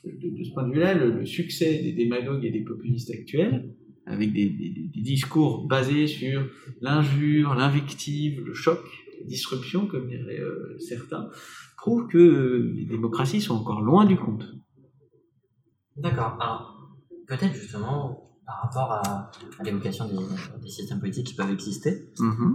De, 0.04 0.30
de, 0.30 0.44
ce 0.44 0.52
point 0.54 0.68
de 0.68 0.74
vue-là, 0.74 0.94
le, 0.94 1.12
le 1.12 1.26
succès 1.26 1.82
des 1.82 1.92
démagogues 1.92 2.46
et 2.46 2.52
des 2.52 2.64
populistes 2.64 3.12
actuels, 3.12 3.74
avec 4.08 4.34
des, 4.34 4.50
discours 4.96 5.68
basés 5.68 6.08
sur 6.08 6.48
l'injure, 6.82 7.54
l'invective, 7.56 8.44
le 8.44 8.54
choc, 8.54 8.80
la 9.20 9.28
disruption, 9.28 9.88
comme 9.88 10.08
diraient 10.08 10.40
euh, 10.40 10.78
certains, 10.80 11.30
prouve 11.78 12.08
que 12.08 12.18
euh, 12.18 12.74
les 12.76 12.86
démocraties 12.86 13.42
sont 13.42 13.56
encore 13.56 13.82
loin 13.82 14.06
du 14.06 14.18
compte. 14.18 14.46
D'accord. 15.98 16.38
Alors, 16.40 16.90
peut-être 17.28 17.54
justement, 17.54 18.32
par 18.46 18.62
rapport 18.64 18.92
à, 18.92 19.32
l'évocation 19.64 20.06
des, 20.08 20.70
systèmes 20.70 21.00
politiques 21.00 21.28
qui 21.28 21.36
peuvent 21.36 21.52
exister, 21.52 22.10
mm-hmm. 22.18 22.54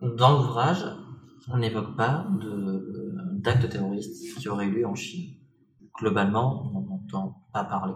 Dans 0.00 0.38
l'ouvrage, 0.38 0.84
on 1.50 1.58
n'évoque 1.58 1.96
pas 1.96 2.26
d'actes 3.34 3.68
terroristes 3.68 4.38
qui 4.38 4.48
auraient 4.48 4.66
eu 4.66 4.80
lieu 4.80 4.86
en 4.86 4.94
Chine. 4.94 5.34
Globalement, 5.98 6.70
on 6.74 6.80
n'entend 6.82 7.42
pas 7.52 7.64
parler. 7.64 7.94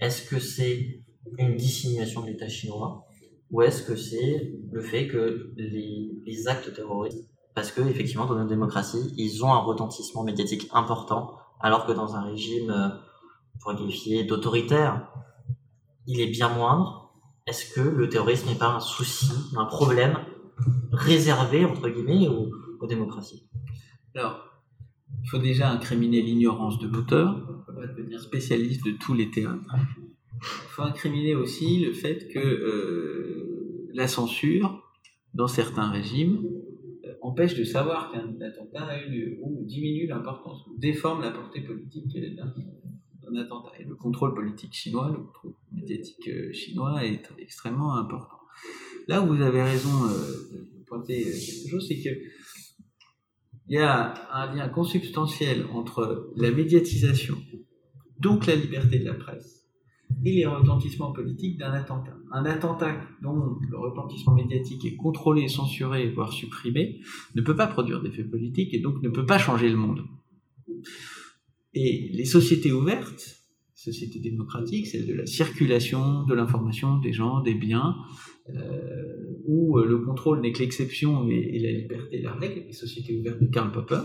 Est-ce 0.00 0.28
que 0.28 0.38
c'est 0.38 1.02
une 1.38 1.56
dissimulation 1.56 2.22
de 2.22 2.28
l'État 2.28 2.48
chinois 2.48 3.04
ou 3.50 3.62
est-ce 3.62 3.82
que 3.82 3.96
c'est 3.96 4.52
le 4.70 4.80
fait 4.80 5.08
que 5.08 5.52
les, 5.56 6.48
actes 6.48 6.72
terroristes, 6.74 7.26
parce 7.54 7.72
que 7.72 7.80
effectivement 7.80 8.26
dans 8.26 8.34
notre 8.34 8.48
démocratie, 8.48 9.12
ils 9.16 9.44
ont 9.44 9.52
un 9.52 9.58
retentissement 9.58 10.22
médiatique 10.22 10.68
important, 10.72 11.34
alors 11.60 11.86
que 11.86 11.92
dans 11.92 12.14
un 12.14 12.22
régime, 12.22 12.70
euh, 12.70 12.88
pour 13.60 13.74
qualifier 13.74 14.24
d'autoritaire, 14.24 15.10
il 16.06 16.20
est 16.20 16.30
bien 16.30 16.48
moindre. 16.50 17.12
Est-ce 17.46 17.72
que 17.72 17.80
le 17.80 18.08
terrorisme 18.08 18.48
n'est 18.48 18.54
pas 18.54 18.68
un 18.68 18.80
souci, 18.80 19.32
un 19.56 19.64
problème 19.64 20.18
réservé 20.98 21.64
entre 21.64 21.88
guillemets 21.88 22.28
aux, 22.28 22.50
aux 22.80 22.86
démocraties 22.86 23.48
Alors, 24.14 24.48
il 25.22 25.28
faut 25.28 25.38
déjà 25.38 25.70
incriminer 25.70 26.22
l'ignorance 26.22 26.78
de 26.78 26.88
l'auteur, 26.88 27.64
on 27.68 27.72
va 27.72 27.86
devenir 27.86 28.20
spécialiste 28.20 28.84
de 28.84 28.92
tous 28.92 29.14
les 29.14 29.30
théâtres. 29.30 29.74
Il 30.40 30.68
faut 30.70 30.82
incriminer 30.82 31.34
aussi 31.34 31.80
le 31.80 31.92
fait 31.92 32.28
que 32.28 32.38
euh, 32.38 33.88
la 33.92 34.06
censure, 34.06 34.82
dans 35.34 35.48
certains 35.48 35.90
régimes, 35.90 36.44
euh, 37.04 37.14
empêche 37.22 37.56
de 37.56 37.64
savoir 37.64 38.12
qu'un 38.12 38.40
attentat 38.40 38.84
a 38.84 39.02
eu 39.02 39.10
lieu, 39.10 39.38
ou 39.42 39.64
diminue 39.64 40.06
l'importance, 40.06 40.66
ou 40.66 40.78
déforme 40.78 41.22
la 41.22 41.30
portée 41.30 41.62
politique 41.62 42.06
d'un 42.06 43.36
attentat. 43.36 43.72
Et 43.80 43.84
le 43.84 43.96
contrôle 43.96 44.34
politique 44.34 44.72
chinois, 44.72 45.10
le 45.10 45.18
contrôle 45.18 45.54
médiatique 45.72 46.28
euh, 46.28 46.52
chinois 46.52 47.04
est 47.04 47.28
extrêmement 47.38 47.96
important. 47.96 48.38
Là 49.08 49.22
où 49.22 49.26
vous 49.34 49.42
avez 49.42 49.62
raison 49.62 49.90
pointer 50.88 51.22
quelque 51.22 51.70
chose, 51.70 51.86
c'est 51.88 52.00
que 52.00 52.10
il 53.70 53.74
y 53.74 53.78
a 53.78 54.14
un 54.32 54.54
lien 54.54 54.68
consubstantiel 54.68 55.66
entre 55.72 56.32
la 56.36 56.50
médiatisation, 56.50 57.36
donc 58.18 58.46
la 58.46 58.56
liberté 58.56 58.98
de 58.98 59.04
la 59.04 59.14
presse, 59.14 59.58
et 60.24 60.32
les 60.32 60.46
retentissements 60.46 61.12
politiques 61.12 61.58
d'un 61.58 61.72
attentat. 61.72 62.16
Un 62.32 62.44
attentat 62.46 62.96
dont 63.22 63.58
le 63.68 63.78
retentissement 63.78 64.34
médiatique 64.34 64.84
est 64.86 64.96
contrôlé, 64.96 65.48
censuré, 65.48 66.10
voire 66.10 66.32
supprimé, 66.32 67.00
ne 67.34 67.42
peut 67.42 67.56
pas 67.56 67.66
produire 67.66 68.02
d'effet 68.02 68.24
politique 68.24 68.72
et 68.72 68.80
donc 68.80 69.02
ne 69.02 69.10
peut 69.10 69.26
pas 69.26 69.38
changer 69.38 69.68
le 69.68 69.76
monde. 69.76 70.02
Et 71.74 72.10
les 72.12 72.24
sociétés 72.24 72.72
ouvertes, 72.72 73.37
sociétés 73.78 74.18
démocratiques, 74.18 74.88
celles 74.88 75.06
de 75.06 75.14
la 75.14 75.24
circulation 75.24 76.24
de 76.24 76.34
l'information 76.34 76.98
des 76.98 77.12
gens, 77.12 77.40
des 77.40 77.54
biens, 77.54 77.94
euh, 78.48 78.58
où 79.46 79.78
euh, 79.78 79.86
le 79.86 79.98
contrôle 79.98 80.40
n'est 80.40 80.50
que 80.50 80.58
l'exception 80.58 81.28
et, 81.28 81.60
la 81.60 81.70
liberté 81.70 82.20
la 82.20 82.32
règle, 82.32 82.64
les 82.66 82.72
sociétés 82.72 83.16
ouvertes 83.16 83.40
de 83.40 83.46
Karl 83.46 83.70
Popper 83.70 84.00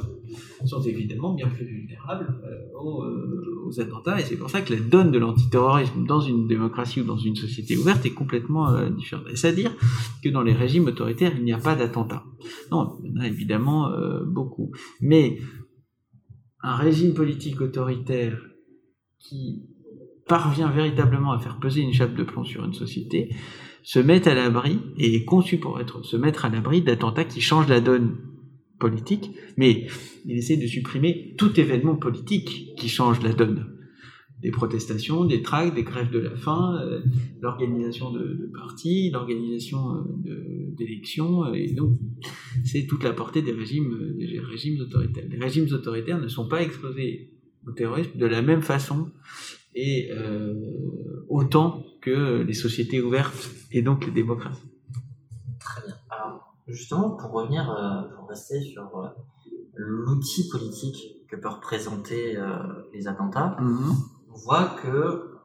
sont 0.66 0.82
évidemment 0.82 1.34
bien 1.34 1.48
plus 1.48 1.66
vulnérables 1.66 2.40
euh, 2.46 2.80
aux, 2.80 3.80
attentats, 3.80 4.20
et 4.20 4.24
c'est 4.24 4.38
pour 4.38 4.52
ça 4.52 4.62
que 4.62 4.72
la 4.72 4.80
donne 4.80 5.10
de 5.10 5.18
l'antiterrorisme 5.18 6.06
dans 6.06 6.20
une 6.20 6.48
démocratie 6.48 7.02
ou 7.02 7.06
dans 7.06 7.18
une 7.18 7.36
société 7.36 7.76
ouverte 7.76 8.06
est 8.06 8.14
complètement 8.14 8.88
différente. 8.92 9.26
C'est-à-dire 9.34 9.76
que 10.24 10.30
dans 10.30 10.44
les 10.44 10.54
régimes 10.54 10.86
autoritaires, 10.86 11.34
il 11.36 11.44
n'y 11.44 11.54
a 11.54 11.58
pas 11.58 11.76
d'attentats? 11.76 12.24
Non, 12.72 13.00
il 13.04 13.10
y 13.10 13.18
en 13.18 13.22
a 13.22 13.28
évidemment 13.28 13.90
beaucoup. 14.28 14.72
Mais 15.02 15.40
un 16.62 16.76
régime 16.76 17.16
politique 17.16 17.62
autoritaire 17.62 18.53
qui 19.24 19.64
parvient 20.28 20.70
véritablement 20.70 21.32
à 21.32 21.40
faire 21.40 21.60
peser 21.60 21.82
une 21.82 21.94
chape 21.94 22.16
de 22.16 22.24
plomb 22.24 22.44
sur 22.44 22.64
une 22.64 22.74
société, 22.74 23.30
se 23.84 24.00
met 24.00 24.28
à 24.28 24.34
l'abri 24.34 24.80
et 24.98 25.16
est 25.16 25.26
conçu 25.26 25.58
pour 25.58 25.80
être 25.80 26.04
se 26.04 26.16
mettre 26.16 26.46
à 26.46 26.50
l'abri 26.50 26.82
d'attentats 26.82 27.26
qui 27.26 27.42
changent 27.42 27.68
la 27.68 27.82
donne 27.82 28.18
politique, 28.80 29.32
mais 29.58 29.88
il 30.26 30.38
essaie 30.38 30.58
de 30.58 30.68
supprimer 30.68 31.36
tout 31.38 31.60
événement 31.60 31.96
politique 31.96 32.76
qui 32.78 32.90
change 32.90 33.22
la 33.22 33.34
donne. 33.34 33.70
Des 34.42 34.52
protestations, 34.52 35.24
des 35.24 35.42
tracts, 35.42 35.74
des 35.74 35.84
grèves 35.84 36.12
de 36.12 36.20
la 36.20 36.36
faim, 36.36 36.78
euh, 36.82 37.02
l'organisation 37.40 38.12
de, 38.12 38.52
partis, 38.54 39.10
l'organisation 39.10 39.96
euh, 40.28 40.76
d'élections, 40.78 41.46
euh, 41.46 41.54
et 41.54 41.74
donc 41.74 41.98
c'est 42.66 42.86
toute 42.86 43.06
la 43.06 43.14
portée 43.14 43.42
des 43.42 43.54
régimes, 43.54 44.16
des 44.18 44.40
régimes 44.40 44.82
autoritaires. 44.82 45.24
Les 45.30 45.40
régimes 45.40 45.68
autoritaires 45.72 46.20
ne 46.20 46.28
sont 46.28 46.50
pas 46.50 46.62
exposés 46.62 47.33
au 47.68 47.72
terrorisme 47.72 48.18
de 48.18 48.26
la 48.26 48.42
même 48.42 48.62
façon 48.62 49.12
et 49.76 50.12
autant 51.30 51.84
que 52.02 52.42
les 52.42 52.54
sociétés 52.54 53.02
ouvertes 53.02 53.50
et 53.72 53.82
donc 53.82 54.06
les 54.06 54.12
démocraties. 54.12 54.62
Très 55.60 55.82
bien. 55.86 55.96
Alors, 56.10 56.54
justement, 56.68 57.12
pour 57.12 57.32
revenir, 57.32 57.70
euh, 57.72 58.04
pour 58.16 58.28
rester 58.30 58.62
sur 58.62 58.84
euh, 59.00 59.08
l'outil 59.76 60.50
politique 60.50 61.26
que 61.30 61.36
peuvent 61.38 61.56
représenter 61.56 62.38
euh, 62.38 62.58
les 62.94 63.08
attentats, 63.08 63.56
Mhm. 63.60 63.94
on 64.32 64.38
voit 64.38 64.76
que, 64.82 65.40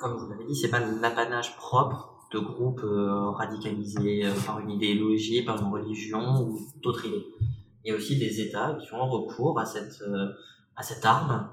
comme 0.00 0.16
vous 0.18 0.30
l'avez 0.30 0.44
dit, 0.46 0.54
c'est 0.56 0.70
pas 0.70 0.80
l'apanage 0.80 1.56
propre 1.56 2.06
de 2.32 2.38
groupes 2.38 2.84
euh, 2.84 3.30
radicalisés 3.30 4.24
euh, 4.24 4.30
par 4.46 4.60
une 4.60 4.70
idéologie, 4.70 5.42
par 5.42 5.60
une 5.60 5.72
religion 5.72 6.42
ou 6.42 6.60
d'autres 6.82 7.04
idées. 7.06 7.26
Il 7.84 7.90
y 7.90 7.92
a 7.92 7.96
aussi 7.96 8.16
des 8.18 8.40
États 8.40 8.74
qui 8.80 8.94
ont 8.94 9.08
recours 9.08 9.58
à 9.58 9.66
cette, 9.66 10.00
euh, 10.02 10.28
à 10.80 10.82
cette 10.82 11.04
arme 11.04 11.46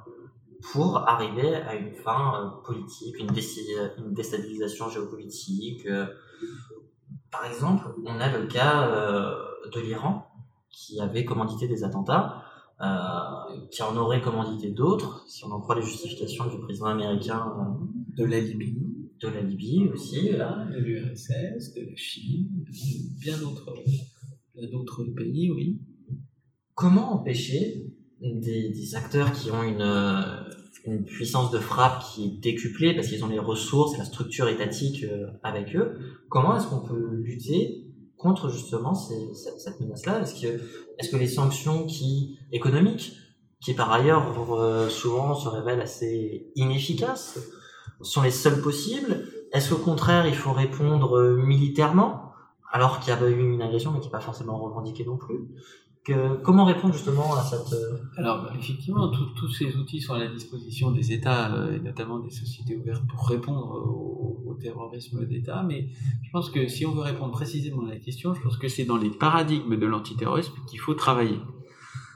pour 0.71 0.97
arriver 0.97 1.55
à 1.55 1.75
une 1.75 1.93
fin 1.93 2.33
euh, 2.33 2.63
politique, 2.65 3.19
une, 3.19 4.13
déstabilisation 4.13 4.89
géopolitique. 4.89 5.85
euh. 5.85 6.07
Par 7.29 7.45
exemple, 7.45 7.93
on 8.05 8.19
a 8.21 8.35
le 8.37 8.47
cas 8.47 8.87
euh, 8.87 9.35
de 9.75 9.81
l'Iran 9.81 10.25
qui 10.71 11.01
avait 11.01 11.25
commandité 11.25 11.67
des 11.67 11.83
attentats, 11.83 12.43
qui 13.71 13.81
en 13.81 13.97
aurait 13.97 14.21
commandité 14.21 14.69
d'autres, 14.69 15.25
si 15.27 15.43
on 15.43 15.51
en 15.51 15.59
croit 15.59 15.75
les 15.75 15.81
justifications 15.81 16.45
du 16.45 16.59
président 16.59 16.85
américain 16.85 17.55
De 18.15 18.23
la 18.23 18.39
Libye, 18.39 19.09
de 19.19 19.27
la 19.27 19.41
Libye 19.41 19.89
aussi. 19.91 20.29
de 20.29 20.77
l'URSS, 20.77 21.73
de 21.73 21.89
la 21.89 21.95
Chine, 21.95 22.63
bien 23.19 23.35
d'autres 23.37 25.03
pays, 25.15 25.51
oui. 25.51 25.81
Comment 26.75 27.13
empêcher 27.13 27.87
des, 28.21 28.69
des 28.69 28.95
acteurs 28.95 29.31
qui 29.31 29.51
ont 29.51 29.63
une, 29.63 29.81
euh, 29.81 30.21
une 30.85 31.03
puissance 31.03 31.51
de 31.51 31.59
frappe 31.59 32.03
qui 32.03 32.25
est 32.25 32.41
décuplée 32.41 32.95
parce 32.95 33.07
qu'ils 33.07 33.23
ont 33.23 33.29
les 33.29 33.39
ressources 33.39 33.95
et 33.95 33.97
la 33.97 34.05
structure 34.05 34.47
étatique 34.47 35.03
euh, 35.03 35.27
avec 35.43 35.75
eux, 35.75 35.99
comment 36.29 36.57
est-ce 36.57 36.67
qu'on 36.67 36.79
peut 36.79 37.15
lutter 37.23 37.83
contre 38.17 38.49
justement 38.49 38.95
cette, 38.95 39.79
menace-là? 39.79 40.21
Est-ce 40.21 41.09
que, 41.09 41.17
les 41.17 41.27
sanctions 41.27 41.85
qui, 41.85 42.39
économiques, 42.51 43.13
qui 43.61 43.73
par 43.73 43.91
ailleurs 43.91 44.53
euh, 44.53 44.89
souvent 44.89 45.35
se 45.35 45.47
révèlent 45.47 45.81
assez 45.81 46.51
inefficaces, 46.55 47.39
sont 48.01 48.23
les 48.23 48.31
seules 48.31 48.61
possibles? 48.61 49.25
Est-ce 49.53 49.69
qu'au 49.73 49.81
contraire 49.81 50.27
il 50.27 50.35
faut 50.35 50.53
répondre 50.53 51.35
militairement 51.37 52.23
alors 52.71 52.99
qu'il 52.99 53.13
y 53.13 53.15
a 53.15 53.29
eu 53.29 53.39
une 53.39 53.61
agression 53.61 53.91
mais 53.91 53.99
qui 53.99 54.07
n'est 54.07 54.11
pas 54.11 54.19
forcément 54.19 54.57
revendiquée 54.59 55.05
non 55.05 55.17
plus? 55.17 55.47
Comment 56.43 56.65
répondre 56.65 56.93
justement 56.93 57.35
à 57.35 57.43
cette... 57.43 57.73
euh, 57.73 57.97
Alors, 58.15 58.49
effectivement, 58.57 59.09
tous 59.09 59.49
ces 59.51 59.75
outils 59.75 59.99
sont 59.99 60.13
à 60.13 60.19
la 60.19 60.27
disposition 60.27 60.91
des 60.91 61.11
États, 61.11 61.53
euh, 61.53 61.75
et 61.75 61.79
notamment 61.79 62.19
des 62.19 62.29
sociétés 62.29 62.75
ouvertes, 62.75 63.05
pour 63.07 63.27
répondre 63.27 63.71
au, 63.75 64.57
terrorisme 64.59 65.23
d'État. 65.27 65.61
Mais 65.61 65.89
je 66.23 66.31
pense 66.31 66.49
que 66.49 66.67
si 66.67 66.83
on 66.83 66.91
veut 66.91 67.03
répondre 67.03 67.31
précisément 67.31 67.85
à 67.85 67.89
la 67.89 67.99
question, 67.99 68.33
je 68.33 68.41
pense 68.41 68.57
que 68.57 68.67
c'est 68.67 68.85
dans 68.85 68.97
les 68.97 69.11
paradigmes 69.11 69.77
de 69.77 69.85
l'antiterrorisme 69.85 70.53
qu'il 70.67 70.79
faut 70.79 70.95
travailler. 70.95 71.37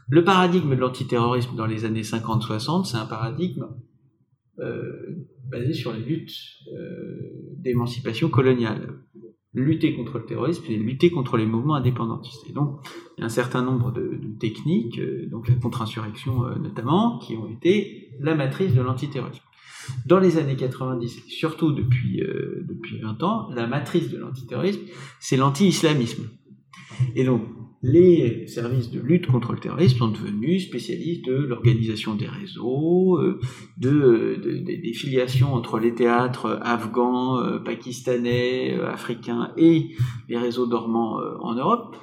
Le 0.10 0.24
paradigme 0.24 0.72
de 0.72 0.76
l'antiterrorisme 0.76 1.56
dans 1.56 1.68
les 1.68 1.86
années 1.86 2.02
50-60, 2.02 2.86
c'est 2.86 2.98
un 2.98 3.06
paradigme 3.06 3.68
euh, 4.58 5.28
basé 5.52 5.74
sur 5.74 5.94
la 5.94 6.00
lutte 6.00 6.32
d'émancipation 7.58 8.30
coloniale. 8.30 8.96
Lutter 9.54 9.96
contre 9.96 10.18
le 10.18 10.26
terrorisme 10.26 10.64
et 10.70 10.78
lutter 10.78 11.12
contre 11.12 11.36
les 11.36 11.46
mouvements 11.46 11.76
indépendantistes. 11.76 12.50
Et 12.50 12.54
donc, 12.54 12.80
il 13.18 13.22
y 13.22 13.24
a 13.24 13.26
un 13.26 13.30
certain 13.30 13.62
nombre 13.62 13.92
de, 13.92 14.20
techniques, 14.40 14.98
euh, 14.98 15.28
donc 15.30 15.50
la 15.50 15.56
contre-insurrection 15.56 16.46
euh, 16.46 16.56
notamment, 16.56 17.20
qui 17.20 17.36
ont 17.36 17.50
été 17.50 18.12
la 18.20 18.34
matrice 18.34 18.74
de 18.74 18.82
l'antiterrorisme. 18.82 19.44
Dans 20.06 20.20
les 20.20 20.38
années 20.38 20.56
90, 20.56 21.18
et 21.18 21.30
surtout 21.30 21.72
depuis, 21.72 22.22
euh, 22.22 22.66
depuis 22.68 23.00
20 23.00 23.24
ans, 23.24 23.50
la 23.54 23.68
matrice 23.68 24.10
de 24.10 24.18
l'antiterrorisme, 24.18 24.82
c'est 25.20 25.38
l'anti-islamisme. 25.38 26.30
Et 27.16 27.26
donc, 27.26 27.42
les 27.84 28.46
services 28.48 28.92
de 28.92 29.00
lutte 29.00 29.26
contre 29.26 29.54
le 29.54 29.60
terrorisme 29.60 29.98
sont 29.98 30.10
devenus 30.10 30.68
spécialistes 30.68 31.26
de 31.26 31.34
l'organisation 31.34 32.14
des 32.16 32.28
réseaux, 32.28 33.18
euh, 33.18 33.40
de, 33.78 33.90
euh, 33.90 34.38
de- 34.38 34.58
de- 34.60 34.82
des 34.82 34.94
filiations 34.94 35.54
entre 35.54 35.80
les 35.80 35.96
théâtres 35.96 36.60
afghans, 36.62 37.40
euh, 37.40 37.58
pakistanais, 37.60 38.76
euh, 38.78 38.88
africains 38.88 39.52
et 39.58 39.90
les 40.30 40.38
réseaux 40.38 40.68
dormants 40.68 41.20
euh, 41.20 41.36
en 41.40 41.56
Europe. 41.56 41.96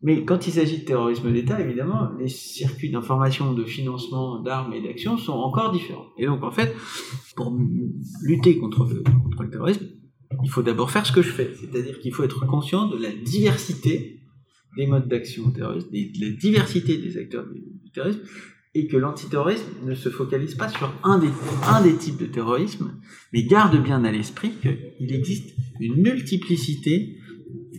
Mais 0.00 0.24
quand 0.24 0.46
il 0.46 0.52
s'agit 0.52 0.78
de 0.78 0.84
terrorisme 0.84 1.30
d'État, 1.32 1.60
évidemment, 1.60 2.08
les 2.18 2.28
circuits 2.28 2.88
d'information, 2.90 3.52
de 3.52 3.64
financement, 3.64 4.40
d'armes 4.40 4.72
et 4.72 4.80
d'actions 4.80 5.18
sont 5.18 5.32
encore 5.32 5.72
différents. 5.72 6.06
Et 6.16 6.24
donc, 6.26 6.42
en 6.44 6.52
fait, 6.52 6.72
pour 7.36 7.52
lutter 8.22 8.56
contre 8.58 8.88
le 9.42 9.50
terrorisme, 9.50 9.86
il 10.44 10.48
faut 10.50 10.62
d'abord 10.62 10.90
faire 10.92 11.04
ce 11.04 11.10
que 11.12 11.20
je 11.20 11.30
fais. 11.30 11.50
C'est-à-dire 11.60 11.98
qu'il 11.98 12.14
faut 12.14 12.22
être 12.22 12.46
conscient 12.46 12.86
de 12.88 12.96
la 12.96 13.10
diversité 13.10 14.20
des 14.76 14.86
modes 14.86 15.08
d'action 15.08 15.50
terroristes, 15.50 15.88
la 15.92 16.30
diversité 16.30 16.98
des 16.98 17.16
acteurs 17.16 17.46
du, 17.46 17.60
du 17.60 17.90
terrorisme, 17.90 18.20
et 18.74 18.86
que 18.86 18.96
l'antiterrorisme 18.96 19.66
ne 19.84 19.94
se 19.94 20.08
focalise 20.08 20.54
pas 20.54 20.68
sur 20.68 20.92
un 21.02 21.18
des, 21.18 21.30
un 21.66 21.82
des 21.82 21.96
types 21.96 22.18
de 22.18 22.26
terrorisme, 22.26 23.00
mais 23.32 23.42
garde 23.44 23.82
bien 23.82 24.04
à 24.04 24.12
l'esprit 24.12 24.52
qu'il 24.60 25.12
existe 25.12 25.54
une 25.80 25.96
multiplicité 25.96 27.17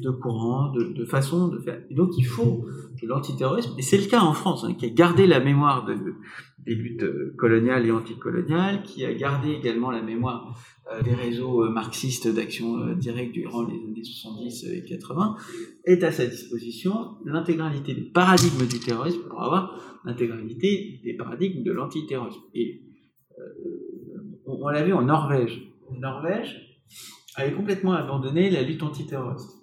de 0.02 0.10
courants, 0.12 0.72
de, 0.72 1.06
façons 1.06 1.48
de 1.48 1.60
faire. 1.60 1.82
Et 1.90 1.96
donc 1.96 2.18
il 2.18 2.26
faut 2.26 2.66
que 3.00 3.06
l'antiterrorisme, 3.06 3.74
et 3.78 3.82
c'est 3.82 3.98
le 3.98 4.08
cas 4.08 4.22
en 4.22 4.34
France, 4.34 4.64
hein, 4.64 4.74
qui 4.74 4.86
a 4.86 4.90
gardé 4.90 5.28
la 5.28 5.40
mémoire 5.40 5.86
de- 5.86 6.16
des 6.66 6.76
luttes 6.76 7.04
euh, 7.04 7.34
coloniales 7.38 7.86
et 7.86 7.92
anticoloniales, 7.92 8.84
qui 8.84 9.06
a 9.06 9.14
gardé 9.14 9.52
également 9.52 9.92
la 9.92 10.02
mémoire 10.02 10.60
euh, 10.92 11.02
des 11.02 11.14
réseaux 11.14 11.64
euh, 11.64 11.70
marxistes 11.70 12.28
d'action 12.28 12.94
directe 12.96 13.34
durant 13.34 13.64
les 13.64 13.76
années 13.76 14.04
70 14.04 14.66
et 14.66 14.84
80, 14.84 15.36
est 15.86 16.04
à 16.04 16.12
sa 16.12 16.26
disposition 16.26 17.18
l'intégralité 17.26 17.94
des 17.94 18.02
paradigmes 18.02 18.66
du 18.68 18.80
terrorisme 18.80 19.22
pour 19.30 19.42
avoir 19.42 20.00
l'intégralité 20.06 21.00
des 21.04 21.14
paradigmes 21.14 21.64
de 21.64 21.72
l'antiterrorisme. 21.72 22.42
Et 22.54 22.82
on, 24.46 24.68
l'a 24.68 24.84
vu 24.84 24.94
en 24.94 25.04
Norvège. 25.04 25.62
Norvège 25.98 26.84
avait 27.36 27.54
complètement 27.54 27.94
abandonné 27.94 28.50
la 28.50 28.64
lutte 28.64 28.84
antiterroriste. 28.84 29.59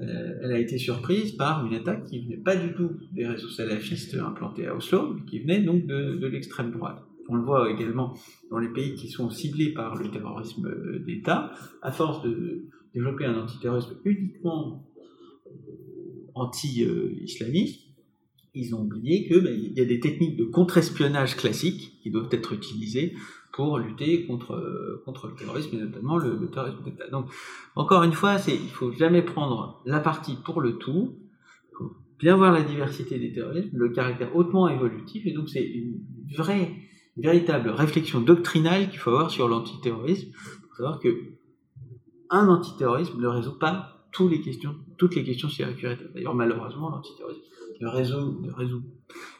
Euh, 0.00 0.38
elle 0.42 0.52
a 0.52 0.58
été 0.58 0.78
surprise 0.78 1.32
par 1.32 1.66
une 1.66 1.74
attaque 1.74 2.04
qui 2.04 2.24
venait 2.24 2.38
pas 2.38 2.56
du 2.56 2.72
tout 2.72 2.90
des 3.12 3.26
réseaux 3.26 3.48
salafistes 3.48 4.14
implantés 4.14 4.66
à 4.66 4.74
Oslo, 4.74 5.14
mais 5.14 5.24
qui 5.26 5.40
venait 5.40 5.60
donc 5.60 5.86
de, 5.86 6.16
de 6.16 6.26
l'extrême 6.26 6.70
droite. 6.70 7.02
On 7.28 7.36
le 7.36 7.42
voit 7.42 7.70
également 7.70 8.14
dans 8.50 8.58
les 8.58 8.72
pays 8.72 8.94
qui 8.94 9.08
sont 9.08 9.30
ciblés 9.30 9.72
par 9.72 9.96
le 9.96 10.10
terrorisme 10.10 10.66
euh, 10.66 10.98
d'État, 11.00 11.52
à 11.82 11.92
force 11.92 12.22
de 12.24 12.64
développer 12.94 13.24
un 13.24 13.38
antiterrorisme 13.38 13.96
uniquement 14.04 14.86
euh, 15.46 15.50
anti-islamiste, 16.34 17.90
ils 18.54 18.74
ont 18.74 18.82
oublié 18.82 19.28
que 19.28 19.38
ben, 19.38 19.56
y 19.56 19.80
a 19.80 19.84
des 19.84 20.00
techniques 20.00 20.36
de 20.36 20.44
contre-espionnage 20.44 21.36
classiques 21.36 22.00
qui 22.02 22.10
doivent 22.10 22.30
être 22.32 22.52
utilisées 22.52 23.14
pour 23.52 23.78
lutter 23.78 24.26
contre, 24.26 25.02
contre 25.04 25.28
le 25.28 25.34
terrorisme, 25.34 25.76
et 25.76 25.80
notamment 25.80 26.16
le, 26.16 26.48
terrorisme 26.50 26.82
d'État. 26.84 27.08
Donc, 27.08 27.26
encore 27.76 28.02
une 28.02 28.12
fois, 28.12 28.36
il 28.48 28.70
faut 28.70 28.92
jamais 28.92 29.22
prendre 29.22 29.82
la 29.84 30.00
partie 30.00 30.36
pour 30.36 30.60
le 30.60 30.78
tout. 30.78 31.16
Il 31.72 31.76
faut 31.76 31.92
bien 32.18 32.36
voir 32.36 32.52
la 32.52 32.62
diversité 32.62 33.18
des 33.18 33.32
terrorismes, 33.32 33.76
le 33.76 33.88
caractère 33.90 34.34
hautement 34.36 34.68
évolutif, 34.68 35.26
et 35.26 35.32
donc 35.32 35.48
c'est 35.48 35.64
une 35.64 36.00
vraie, 36.36 36.70
véritable 37.16 37.70
réflexion 37.70 38.20
doctrinale 38.20 38.90
qu'il 38.90 38.98
faut 38.98 39.10
avoir 39.10 39.30
sur 39.30 39.48
l'antiterrorisme, 39.48 40.30
pour 40.62 40.76
savoir 40.76 41.00
que 41.00 41.08
un 42.30 42.48
antiterrorisme 42.48 43.20
ne 43.20 43.26
résout 43.26 43.58
pas 43.58 44.06
toutes 44.12 44.30
les 44.30 44.40
questions, 44.40 44.76
toutes 44.98 45.14
les 45.16 45.24
sécuritaires. 45.24 46.08
D'ailleurs, 46.14 46.34
malheureusement, 46.34 46.90
l'antiterrorisme 46.90 47.42
ne 47.80 47.88
résout, 47.88 48.42
ne 48.42 48.80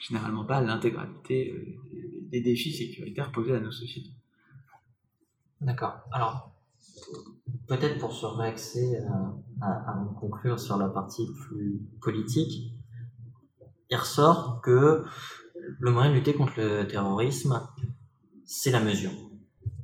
généralement 0.01 0.45
pas 0.45 0.61
l'intégralité 0.61 1.53
euh, 1.53 2.20
des 2.31 2.41
défis 2.41 2.73
sécuritaires 2.73 3.33
posés 3.33 3.55
à 3.55 3.61
nos 3.61 3.73
sociétés. 3.73 4.11
D'accord. 5.61 6.01
Alors, 6.13 6.53
peut-être 7.67 7.99
pour 7.99 8.13
se 8.13 8.27
réaxer 8.27 8.97
euh, 8.97 9.63
à, 9.63 10.05
conclure 10.19 10.59
sur 10.59 10.77
la 10.79 10.89
partie 10.89 11.27
plus 11.27 11.81
politique, 12.01 12.73
il 13.91 13.97
ressort 13.97 14.61
que 14.63 15.05
le 15.79 15.91
moyen 15.91 16.11
de 16.11 16.15
lutter 16.15 16.35
contre 16.35 16.55
le 16.57 16.87
terrorisme, 16.87 17.61
c'est 18.45 18.71
la 18.71 18.81
mesure. 18.81 19.11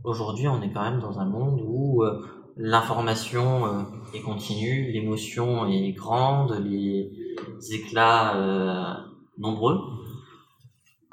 Aujourd'hui, 0.05 0.49
on 0.49 0.63
est 0.63 0.73
quand 0.73 0.83
même 0.83 1.01
dans 1.01 1.19
un 1.19 1.27
monde 1.27 1.61
où 1.67 2.03
euh, 2.03 2.25
l'information 2.57 3.67
euh, 3.67 3.83
est 4.15 4.23
continue, 4.23 4.93
l'émotion 4.93 5.67
est 5.67 5.93
grande, 5.93 6.53
les 6.65 7.13
éclats 7.71 9.05
nombreux. 9.37 9.79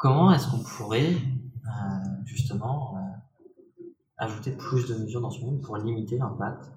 Comment 0.04 0.34
est-ce 0.34 0.52
qu'on 0.52 0.62
pourrait 0.62 1.14
euh, 1.14 1.70
justement 2.26 2.98
euh, 2.98 3.84
ajouter 4.18 4.52
plus 4.52 4.86
de 4.90 4.96
mesures 4.96 5.22
dans 5.22 5.30
ce 5.30 5.40
monde 5.40 5.62
pour 5.62 5.78
limiter 5.78 6.18
l'impact 6.18 6.74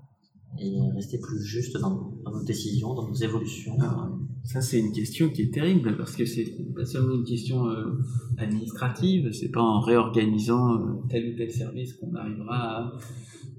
et 0.61 0.79
rester 0.95 1.19
plus 1.19 1.43
juste 1.43 1.77
dans, 1.77 2.15
nos 2.25 2.45
décisions, 2.45 2.95
dans 2.95 3.09
nos 3.09 3.15
évolutions 3.15 3.81
Alors, 3.81 4.17
ça, 4.45 4.61
c'est 4.61 4.79
une 4.79 4.93
question 4.93 5.29
qui 5.31 5.43
est 5.43 5.53
terrible 5.53 5.97
parce 5.97 6.15
que 6.15 6.25
c'est 6.25 6.55
pas 6.73 6.85
seulement 6.85 7.17
une 7.17 7.25
question 7.25 7.67
euh, 7.67 7.99
administrative, 8.39 9.33
c'est 9.33 9.51
pas 9.51 9.61
en 9.61 9.81
réorganisant 9.81 10.75
euh, 10.75 10.93
tel 11.09 11.35
ou 11.35 11.37
tel 11.37 11.51
service 11.51 11.95
qu'on 11.95 12.15
arrivera 12.15 12.79
à 12.79 12.93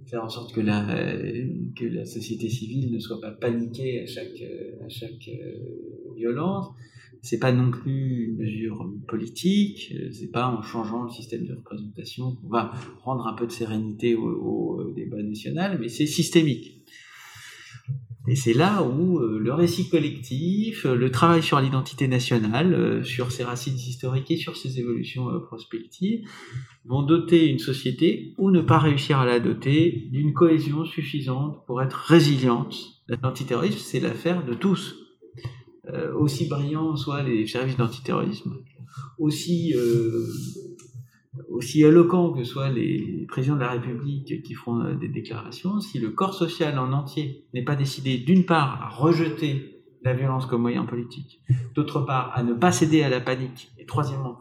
faire 0.05 0.23
en 0.23 0.29
sorte 0.29 0.53
que 0.53 0.61
la, 0.61 2.05
société 2.05 2.47
civile 2.47 2.89
ne 2.93 2.99
soit 2.99 3.19
pas 3.19 3.31
paniquée 3.31 4.01
à 4.01 4.05
chaque, 4.05 5.29
violence. 6.15 6.67
C'est 7.21 7.39
pas 7.39 7.51
non 7.51 7.71
plus 7.71 8.29
une 8.29 8.37
mesure 8.37 8.89
politique, 9.07 9.93
c'est 10.11 10.31
pas 10.31 10.47
en 10.47 10.61
changeant 10.61 11.03
le 11.03 11.09
système 11.09 11.45
de 11.45 11.53
représentation 11.53 12.35
qu'on 12.35 12.49
va 12.49 12.71
rendre 13.03 13.27
un 13.27 13.33
peu 13.33 13.47
de 13.47 13.51
sérénité 13.51 14.15
au, 14.15 14.27
au 14.27 14.91
débat 14.91 15.21
national, 15.21 15.77
mais 15.79 15.89
c'est 15.89 16.05
systémique. 16.05 16.77
Et 18.27 18.35
c'est 18.35 18.53
là 18.53 18.83
où 18.83 19.19
euh, 19.19 19.39
le 19.39 19.53
récit 19.53 19.89
collectif, 19.89 20.85
euh, 20.85 20.95
le 20.95 21.11
travail 21.11 21.41
sur 21.41 21.61
l'identité 21.61 22.09
nationale, 22.09 22.73
euh, 22.73 23.03
sur 23.03 23.31
ses 23.31 23.45
racines 23.45 23.77
historiques 23.77 24.29
et 24.29 24.35
sur 24.35 24.57
ses 24.57 24.79
évolutions 24.79 25.27
prospectives, 25.45 26.27
vont 26.83 27.03
doter 27.03 27.47
une 27.47 27.59
société 27.59 28.33
ou 28.37 28.51
ne 28.51 28.59
pas 28.59 28.79
réussir 28.79 29.19
à 29.19 29.25
la 29.25 29.39
doter 29.39 30.09
d'une 30.11 30.33
cohésion 30.33 30.83
suffisante 30.83 31.65
pour 31.65 31.81
être 31.81 31.95
résiliente. 31.95 32.75
L'antiterrorisme, 33.23 33.79
c'est 33.79 34.01
l'affaire 34.01 34.45
de 34.45 34.53
tous. 34.53 35.06
Aussi 36.15 36.47
brillants 36.47 36.95
soient 36.95 37.23
les 37.23 37.47
services 37.47 37.77
d'antiterrorisme, 37.77 38.57
aussi 39.17 39.73
aussi 41.49 41.83
éloquents 41.83 42.31
que 42.31 42.43
soient 42.43 42.69
les 42.69 43.25
présidents 43.27 43.55
de 43.55 43.61
la 43.61 43.71
République 43.71 44.43
qui 44.43 44.53
font 44.53 44.81
euh, 44.81 44.95
des 44.95 45.07
déclarations, 45.07 45.79
si 45.79 45.99
le 45.99 46.11
corps 46.11 46.33
social 46.33 46.77
en 46.79 46.91
entier 46.93 47.45
n'est 47.53 47.63
pas 47.63 47.75
décidé 47.75 48.17
d'une 48.17 48.45
part 48.45 48.81
à 48.81 48.89
rejeter 48.89 49.83
la 50.03 50.13
violence 50.13 50.45
comme 50.45 50.61
moyen 50.61 50.85
politique, 50.85 51.41
d'autre 51.75 52.01
part 52.01 52.31
à 52.35 52.43
ne 52.43 52.53
pas 52.53 52.71
céder 52.71 53.03
à 53.03 53.09
la 53.09 53.19
panique, 53.19 53.71
et 53.77 53.85
troisièmement 53.85 54.37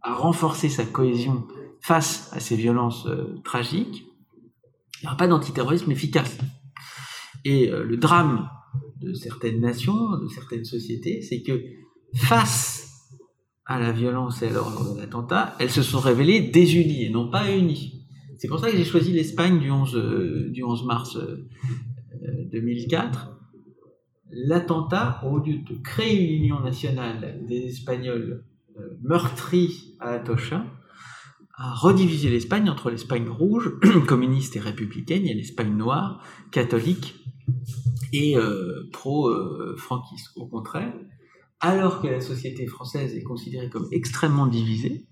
à 0.00 0.14
renforcer 0.14 0.68
sa 0.68 0.84
cohésion 0.84 1.46
face 1.80 2.30
à 2.32 2.40
ces 2.40 2.56
violences 2.56 3.06
euh, 3.06 3.40
tragiques, 3.44 4.06
il 5.00 5.02
n'y 5.02 5.06
aura 5.08 5.16
pas 5.16 5.26
d'antiterrorisme 5.26 5.90
efficace. 5.90 6.38
Et 7.44 7.70
euh, 7.70 7.82
le 7.82 7.96
drame 7.96 8.48
de 9.02 9.12
certaines 9.14 9.60
nations, 9.60 10.18
de 10.18 10.28
certaines 10.28 10.64
sociétés, 10.64 11.22
c'est 11.22 11.42
que 11.42 11.60
face 12.14 12.82
à 13.64 13.80
la 13.80 13.92
violence 13.92 14.42
et 14.42 14.48
à 14.48 14.50
l'horreur 14.50 14.94
de 14.94 15.00
l'attentat, 15.00 15.54
elles 15.58 15.70
se 15.70 15.82
sont 15.82 16.00
révélées 16.00 16.40
désunies 16.40 17.04
et 17.04 17.10
non 17.10 17.30
pas 17.30 17.50
unies. 17.54 18.06
C'est 18.38 18.48
pour 18.48 18.58
ça 18.58 18.70
que 18.70 18.76
j'ai 18.76 18.84
choisi 18.84 19.12
l'Espagne 19.12 19.60
du 19.60 19.70
11, 19.70 19.96
euh, 19.96 20.50
du 20.50 20.64
11 20.64 20.84
mars 20.84 21.18
2004. 22.50 23.28
Euh, 23.28 23.32
L'attentat, 24.34 25.20
au 25.24 25.38
lieu 25.38 25.58
de 25.58 25.74
créer 25.82 26.18
une 26.18 26.44
union 26.44 26.60
nationale 26.60 27.44
des 27.46 27.66
Espagnols 27.66 28.44
euh, 28.78 28.98
meurtris 29.02 29.94
à 30.00 30.12
Atocha, 30.12 30.64
a 31.54 31.74
redivisé 31.74 32.30
l'Espagne 32.30 32.68
entre 32.68 32.90
l'Espagne 32.90 33.28
rouge, 33.28 33.78
communiste 34.08 34.56
et 34.56 34.60
républicaine, 34.60 35.26
et 35.26 35.34
l'Espagne 35.34 35.76
noire, 35.76 36.24
catholique 36.50 37.14
et 38.12 38.36
pro-franquiste. 38.92 40.30
Au 40.36 40.46
contraire, 40.46 40.92
alors 41.62 42.02
que 42.02 42.08
la 42.08 42.20
société 42.20 42.66
française 42.66 43.14
est 43.14 43.22
considérée 43.22 43.70
comme 43.70 43.86
extrêmement 43.92 44.48
divisée, 44.48 45.06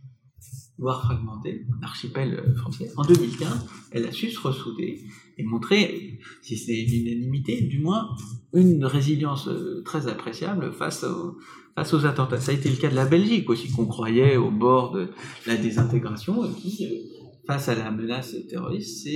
voire 0.81 1.03
fragmentée, 1.03 1.67
archipel 1.83 2.35
euh, 2.35 2.55
français, 2.57 2.91
en 2.97 3.03
2015, 3.03 3.67
elle 3.93 4.07
a 4.07 4.13
su 4.13 4.31
se 4.31 4.41
ressouder 4.41 5.01
et 5.39 5.45
montrer, 5.45 6.19
si 6.43 6.57
c'est 6.57 6.77
une 6.77 7.07
unanimité, 7.07 7.61
du 7.63 7.79
moins 7.79 8.09
une 8.53 8.85
résilience 8.85 9.47
euh, 9.47 9.83
très 9.85 10.09
appréciable 10.09 10.73
face 10.73 11.05
aux, 11.05 11.39
face 11.77 11.95
aux 11.95 12.05
attentats. 12.05 12.41
Ça 12.41 12.51
a 12.51 12.55
été 12.55 12.69
le 12.69 12.77
cas 12.77 12.89
de 12.89 12.97
la 12.97 13.07
Belgique 13.07 13.49
aussi, 13.49 13.71
qu'on 13.71 13.87
croyait 13.87 14.37
au 14.37 14.51
bord 14.51 14.93
de 14.93 15.11
la 15.47 15.57
désintégration, 15.57 16.45
et 16.45 16.53
qui, 16.55 16.87
euh, 16.87 17.20
face 17.51 17.69
à 17.69 17.75
la 17.75 17.91
menace 17.91 18.37
terroriste, 18.49 19.09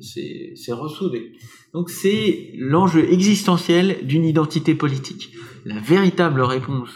c'est 0.00 0.72
ressoudé. 0.72 1.32
Donc 1.72 1.88
c'est 1.88 2.50
l'enjeu 2.58 3.10
existentiel 3.10 4.06
d'une 4.06 4.24
identité 4.24 4.74
politique 4.74 5.34
la 5.64 5.80
véritable 5.80 6.42
réponse 6.42 6.90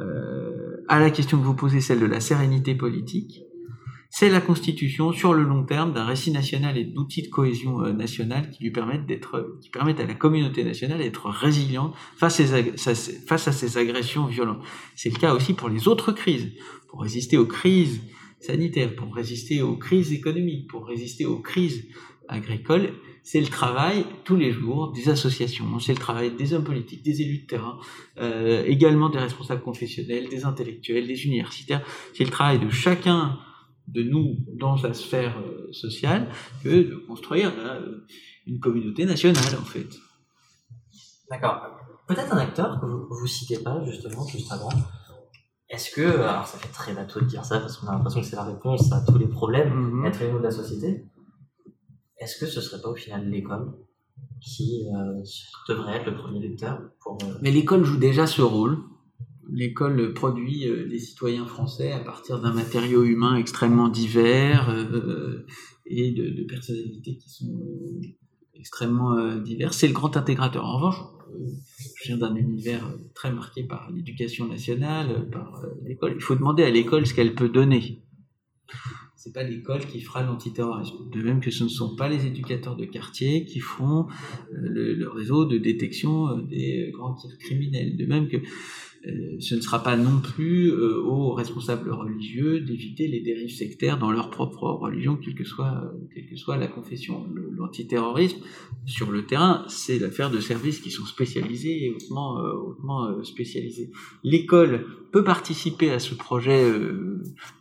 euh, 0.00 0.84
à 0.88 0.98
la 0.98 1.10
question 1.10 1.38
que 1.38 1.44
vous 1.44 1.54
posez, 1.54 1.80
celle 1.80 2.00
de 2.00 2.06
la 2.06 2.20
sérénité 2.20 2.74
politique, 2.74 3.42
c'est 4.10 4.30
la 4.30 4.40
constitution 4.40 5.12
sur 5.12 5.34
le 5.34 5.42
long 5.42 5.64
terme 5.64 5.92
d'un 5.92 6.04
récit 6.04 6.32
national 6.32 6.78
et 6.78 6.84
d'outils 6.84 7.22
de 7.22 7.28
cohésion 7.28 7.82
euh, 7.82 7.92
nationale 7.92 8.50
qui 8.50 8.64
lui 8.64 8.72
permettent 8.72 9.06
d'être, 9.06 9.58
qui 9.60 9.70
permettent 9.70 10.00
à 10.00 10.06
la 10.06 10.14
communauté 10.14 10.64
nationale 10.64 10.98
d'être 10.98 11.28
résiliente 11.28 11.94
face 12.16 12.40
à 12.40 13.52
ces 13.52 13.78
agressions 13.78 14.26
violentes. 14.26 14.62
C'est 14.96 15.10
le 15.10 15.18
cas 15.18 15.34
aussi 15.34 15.52
pour 15.52 15.68
les 15.68 15.86
autres 15.86 16.10
crises, 16.12 16.48
pour 16.88 17.02
résister 17.02 17.36
aux 17.36 17.46
crises 17.46 18.00
sanitaires, 18.40 18.94
pour 18.94 19.14
résister 19.14 19.62
aux 19.62 19.76
crises 19.76 20.12
économiques, 20.12 20.68
pour 20.68 20.86
résister 20.86 21.26
aux 21.26 21.40
crises 21.40 21.84
agricoles 22.28 22.92
c'est 23.30 23.42
le 23.42 23.48
travail 23.48 24.06
tous 24.24 24.36
les 24.36 24.52
jours 24.52 24.90
des 24.92 25.10
associations, 25.10 25.78
c'est 25.80 25.92
le 25.92 25.98
travail 25.98 26.34
des 26.34 26.54
hommes 26.54 26.64
politiques, 26.64 27.02
des 27.04 27.20
élus 27.20 27.40
de 27.42 27.46
terrain, 27.46 27.78
euh, 28.16 28.64
également 28.64 29.10
des 29.10 29.18
responsables 29.18 29.60
confessionnels, 29.60 30.30
des 30.30 30.46
intellectuels, 30.46 31.06
des 31.06 31.26
universitaires. 31.26 31.82
C'est 32.14 32.24
le 32.24 32.30
travail 32.30 32.58
de 32.58 32.70
chacun 32.70 33.38
de 33.86 34.02
nous 34.02 34.36
dans 34.54 34.78
sa 34.78 34.94
sphère 34.94 35.36
euh, 35.40 35.70
sociale 35.72 36.30
que 36.64 36.70
de 36.70 36.96
construire 37.06 37.52
euh, 37.58 37.98
une 38.46 38.60
communauté 38.60 39.04
nationale 39.04 39.54
en 39.60 39.64
fait. 39.66 39.90
D'accord. 41.30 41.60
Peut-être 42.06 42.32
un 42.32 42.38
acteur 42.38 42.80
que 42.80 42.86
vous, 42.86 43.08
vous 43.10 43.26
citez 43.26 43.58
pas 43.58 43.84
justement 43.84 44.26
juste 44.26 44.50
avant. 44.50 44.70
Est-ce 45.70 45.90
que, 45.90 46.00
alors 46.00 46.46
ça 46.46 46.58
fait 46.58 46.72
très 46.72 46.94
bateau 46.94 47.20
de 47.20 47.26
dire 47.26 47.44
ça 47.44 47.60
parce 47.60 47.76
qu'on 47.76 47.88
a 47.88 47.92
l'impression 47.92 48.20
que 48.20 48.26
c'est 48.26 48.36
la 48.36 48.44
réponse 48.44 48.90
à 48.92 49.02
tous 49.06 49.18
les 49.18 49.28
problèmes, 49.28 49.74
mm 49.74 50.06
être 50.06 50.38
de 50.38 50.42
la 50.42 50.50
société, 50.50 51.04
est-ce 52.18 52.38
que 52.38 52.46
ce 52.46 52.60
serait 52.60 52.80
pas 52.80 52.88
au 52.88 52.94
final 52.94 53.28
l'école 53.28 53.72
qui 54.40 54.86
euh, 54.94 55.22
devrait 55.68 55.96
être 55.96 56.06
le 56.06 56.14
premier 56.14 56.40
lecteur 56.40 56.80
pour... 57.00 57.18
Euh, 57.22 57.34
Mais 57.42 57.50
l'école 57.50 57.84
joue 57.84 57.98
déjà 57.98 58.26
ce 58.26 58.42
rôle. 58.42 58.78
L'école 59.50 60.14
produit 60.14 60.68
euh, 60.68 60.88
des 60.88 60.98
citoyens 60.98 61.46
français 61.46 61.92
à 61.92 62.00
partir 62.00 62.40
d'un 62.40 62.52
matériau 62.52 63.02
humain 63.02 63.36
extrêmement 63.36 63.88
divers 63.88 64.74
et 65.86 66.12
de, 66.12 66.46
personnalités 66.48 67.16
qui 67.16 67.30
sont 67.30 67.60
extrêmement 68.54 69.36
diverses. 69.36 69.76
C'est 69.78 69.88
le 69.88 69.94
grand 69.94 70.16
intégrateur. 70.16 70.64
En 70.64 70.76
revanche, 70.76 71.00
je 71.96 72.04
viens 72.04 72.18
d'un 72.18 72.34
univers 72.36 72.92
très 73.14 73.32
marqué 73.32 73.62
par 73.62 73.90
l'éducation 73.90 74.46
nationale, 74.46 75.28
par 75.30 75.64
l'école. 75.84 76.14
Il 76.16 76.22
faut 76.22 76.34
demander 76.34 76.62
à 76.64 76.70
l'école 76.70 77.06
ce 77.06 77.14
qu'elle 77.14 77.34
peut 77.34 77.48
donner 77.48 78.02
c'est 79.18 79.32
pas 79.32 79.42
l'école 79.42 79.84
qui 79.84 80.00
fera 80.00 80.22
l'antiterrorisme. 80.22 81.10
De 81.10 81.22
même 81.22 81.40
que 81.40 81.50
ce 81.50 81.64
ne 81.64 81.68
sont 81.68 81.96
pas 81.96 82.08
les 82.08 82.24
éducateurs 82.26 82.76
de 82.76 82.84
quartier 82.84 83.44
qui 83.44 83.60
euh, 83.60 84.04
le, 84.52 85.08
réseau 85.08 85.44
de 85.44 85.58
détection 85.58 86.28
euh, 86.28 86.42
des 86.42 86.92
grands 86.92 87.16
criminels. 87.40 87.96
De 87.96 88.06
même 88.06 88.28
que 88.28 88.36
euh, 88.36 88.40
ce 89.04 89.54
ne 89.54 89.60
sera 89.60 89.82
pas 89.82 89.96
non 89.96 90.20
plus 90.20 90.72
euh, 90.72 91.00
aux 91.00 91.32
responsables 91.32 91.90
religieux 91.90 92.60
d'éviter 92.60 93.06
les 93.06 93.20
dérives 93.20 93.54
sectaires 93.54 93.98
dans 93.98 94.10
leur 94.10 94.30
propre 94.30 94.64
religion, 94.64 95.16
quelle 95.16 95.34
que 95.34 95.44
soit, 95.44 95.92
quelle 96.12 96.26
que 96.26 96.36
soit 96.36 96.56
la 96.56 96.66
confession. 96.66 97.26
L'antiterrorisme, 97.56 98.38
sur 98.86 99.10
le 99.10 99.24
terrain, 99.24 99.64
c'est 99.68 99.98
l'affaire 99.98 100.30
de 100.30 100.40
services 100.40 100.80
qui 100.80 100.90
sont 100.90 101.06
spécialisés 101.06 101.86
et 101.86 101.90
hautement, 101.90 102.40
euh, 102.40 102.52
hautement 102.52 103.22
spécialisés. 103.24 103.90
L'école 104.24 104.84
peut 105.12 105.24
participer 105.24 105.90
à 105.90 106.00
ce 106.00 106.14
projet 106.14 106.70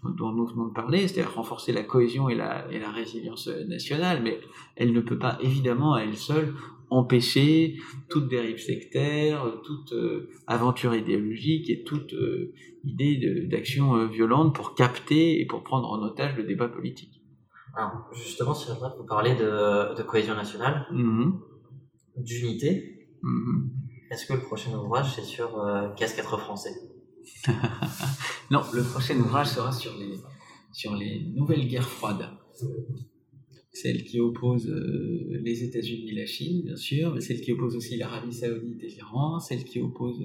dont 0.04 0.34
nous 0.34 0.48
venons 0.48 0.68
de 0.68 0.74
parler, 0.74 1.08
c'est-à-dire 1.08 1.34
renforcer 1.34 1.72
la 1.72 1.84
cohésion 1.84 2.28
et 2.28 2.36
la, 2.36 2.70
et 2.72 2.80
la 2.80 2.92
résilience 2.92 3.48
nationale, 3.68 4.22
mais 4.22 4.40
elle 4.76 4.92
ne 4.92 5.00
peut 5.00 5.18
pas 5.18 5.38
évidemment 5.42 5.94
à 5.94 6.02
elle 6.02 6.18
seule 6.18 6.54
empêcher 6.90 7.78
toute 8.10 8.30
dérive 8.30 8.60
sectaire, 8.60 9.46
toute 9.64 9.94
euh, 9.94 10.30
aventure 10.48 10.96
idéologique 10.96 11.70
et 11.70 11.84
toute 11.84 12.14
euh, 12.14 12.54
idée 12.84 13.48
d'action 13.50 13.96
euh, 13.96 14.08
violente 14.08 14.56
pour 14.56 14.76
capter 14.76 15.42
et 15.42 15.46
pour 15.46 15.64
prendre 15.64 15.90
en 15.90 16.02
otage 16.02 16.36
le 16.38 16.44
débat 16.44 16.70
politique. 16.70 17.22
Alors, 17.76 18.08
justement, 18.14 18.54
si 18.54 18.68
vous 18.72 19.06
parler 19.06 19.36
de, 19.36 19.96
de 19.96 20.04
cohésion 20.04 20.36
nationale, 20.36 20.88
mm-hmm. 20.92 21.32
d'unité. 22.18 23.08
Mm-hmm. 23.24 23.70
Est-ce 24.12 24.26
que 24.26 24.34
le 24.34 24.42
prochain 24.42 24.74
ouvrage, 24.74 25.14
c'est 25.16 25.24
sur 25.24 25.94
qu'est-ce 25.98 26.22
français 26.22 26.74
Non, 28.52 28.62
le 28.74 28.82
prochain 28.84 29.20
ouvrage 29.20 29.48
sera 29.48 29.72
sur 29.72 29.94
les, 29.98 30.14
sur 30.72 30.96
les 30.96 31.34
nouvelles 31.36 31.68
guerres 31.68 31.90
froides 31.90 32.30
celle 33.82 34.04
qui 34.04 34.20
oppose 34.20 34.68
euh, 34.68 35.40
les 35.44 35.64
États-Unis 35.64 36.10
et 36.10 36.16
la 36.16 36.26
Chine, 36.26 36.64
bien 36.64 36.76
sûr, 36.76 37.14
mais 37.14 37.22
celle 37.22 37.42
qui 37.42 37.52
oppose 37.52 37.76
aussi 37.76 37.98
l'Arabie 37.98 38.34
Saoudite 38.34 38.84
et 38.84 38.88
l'Iran, 38.88 39.40
celle 39.40 39.64
qui 39.64 39.80
oppose 39.80 40.24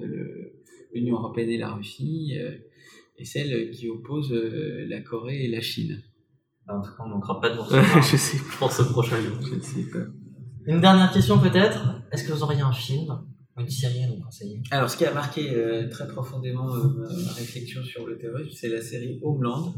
l'Union 0.93 1.17
Européenne 1.17 1.49
et 1.49 1.57
la 1.57 1.73
Russie, 1.73 2.33
euh, 2.37 2.57
et 3.17 3.25
celle 3.25 3.69
qui 3.71 3.89
oppose 3.89 4.31
euh, 4.31 4.85
la 4.87 5.01
Corée 5.01 5.45
et 5.45 5.47
la 5.49 5.61
Chine. 5.61 6.01
Bah, 6.65 6.77
en 6.77 6.81
tout 6.81 6.89
cas, 6.91 7.03
on 7.03 7.09
ne 7.09 7.13
manquera 7.13 7.39
pas 7.39 7.49
de 7.49 7.57
je 8.11 8.17
sais 8.17 8.37
pour 8.57 8.71
ce 8.71 8.83
prochain 8.83 9.19
livre. 9.19 9.39
Je 9.41 9.59
sais 9.59 9.89
pas. 9.91 10.05
Une 10.65 10.81
dernière 10.81 11.11
question 11.11 11.37
peut-être. 11.39 12.01
Est-ce 12.11 12.27
que 12.27 12.33
vous 12.33 12.43
auriez 12.43 12.61
un 12.61 12.73
film 12.73 13.19
une 13.55 13.69
série 13.69 14.03
à 14.03 14.07
nous 14.07 14.19
conseiller? 14.19 14.63
Alors, 14.71 14.89
ce 14.89 14.97
qui 14.97 15.05
a 15.05 15.13
marqué 15.13 15.51
très 15.91 16.07
profondément 16.07 16.65
ma 16.65 17.33
réflexion 17.33 17.83
sur 17.83 18.07
le 18.07 18.17
terrorisme, 18.17 18.49
c'est 18.51 18.69
la 18.69 18.81
série 18.81 19.19
Homeland, 19.21 19.75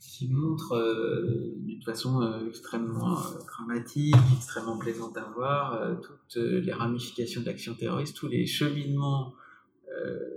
qui 0.00 0.28
montre 0.28 0.72
euh, 0.72 1.54
d'une 1.58 1.82
façon 1.82 2.22
euh, 2.22 2.48
extrêmement 2.48 3.18
euh, 3.18 3.38
dramatique, 3.46 4.14
extrêmement 4.36 4.78
plaisante 4.78 5.16
à 5.16 5.24
voir, 5.34 5.98
toutes 6.02 6.36
les 6.36 6.72
ramifications 6.72 7.40
de 7.40 7.46
l'action 7.46 7.74
terroriste, 7.74 8.16
tous 8.16 8.28
les 8.28 8.46
cheminements 8.46 9.34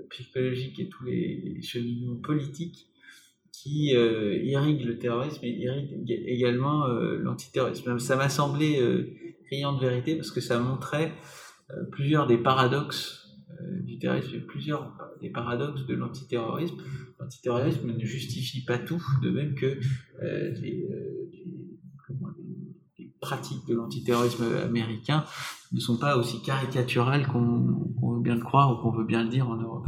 psychologiques 0.10 0.80
et 0.80 0.90
tous 0.90 1.06
les 1.06 1.62
cheminements 1.62 2.18
politiques 2.18 2.88
qui 3.52 3.92
irriguent 3.92 4.86
le 4.86 4.98
terrorisme 4.98 5.40
et 5.44 5.50
irriguent 5.50 6.10
également 6.10 6.88
l'antiterrorisme. 6.88 7.98
Ça 8.00 8.16
m'a 8.18 8.30
semblé 8.30 8.82
criant 9.46 9.74
de 9.74 9.80
vérité 9.80 10.16
parce 10.16 10.32
que 10.32 10.42
ça 10.42 10.60
montrait 10.60 11.14
plusieurs 11.92 12.28
des 12.28 12.38
paradoxes 12.38 13.26
du 13.84 13.98
terrorisme 13.98 14.42
plusieurs 14.42 14.98
des 15.22 15.30
paradoxes 15.30 15.86
de 15.86 15.96
l'antiterrorisme. 15.96 16.78
L'antiterrorisme 17.26 17.92
ne 17.92 18.06
justifie 18.06 18.64
pas 18.64 18.78
tout, 18.78 19.04
de 19.24 19.32
même 19.32 19.56
que 19.56 19.66
euh, 19.66 20.52
les, 20.62 20.88
euh, 20.92 21.30
les- 21.32 21.46
comment, 22.08 22.30
les- 22.38 23.04
les 23.06 23.12
pratiques 23.20 23.66
de 23.68 23.74
l'antiterrorisme 23.74 24.44
américain 24.64 25.26
ne 25.72 25.80
sont 25.80 25.98
pas 25.98 26.18
aussi 26.18 26.42
caricaturales 26.44 27.26
qu'on 27.28 28.14
veut 28.16 28.22
bien 28.22 28.36
le 28.36 28.42
croire 28.44 28.72
ou 28.72 28.82
qu'on 28.82 28.92
veut 28.96 29.06
bien 29.06 29.24
le 29.24 29.30
dire 29.30 29.50
en 29.50 29.56
Europe. 29.56 29.88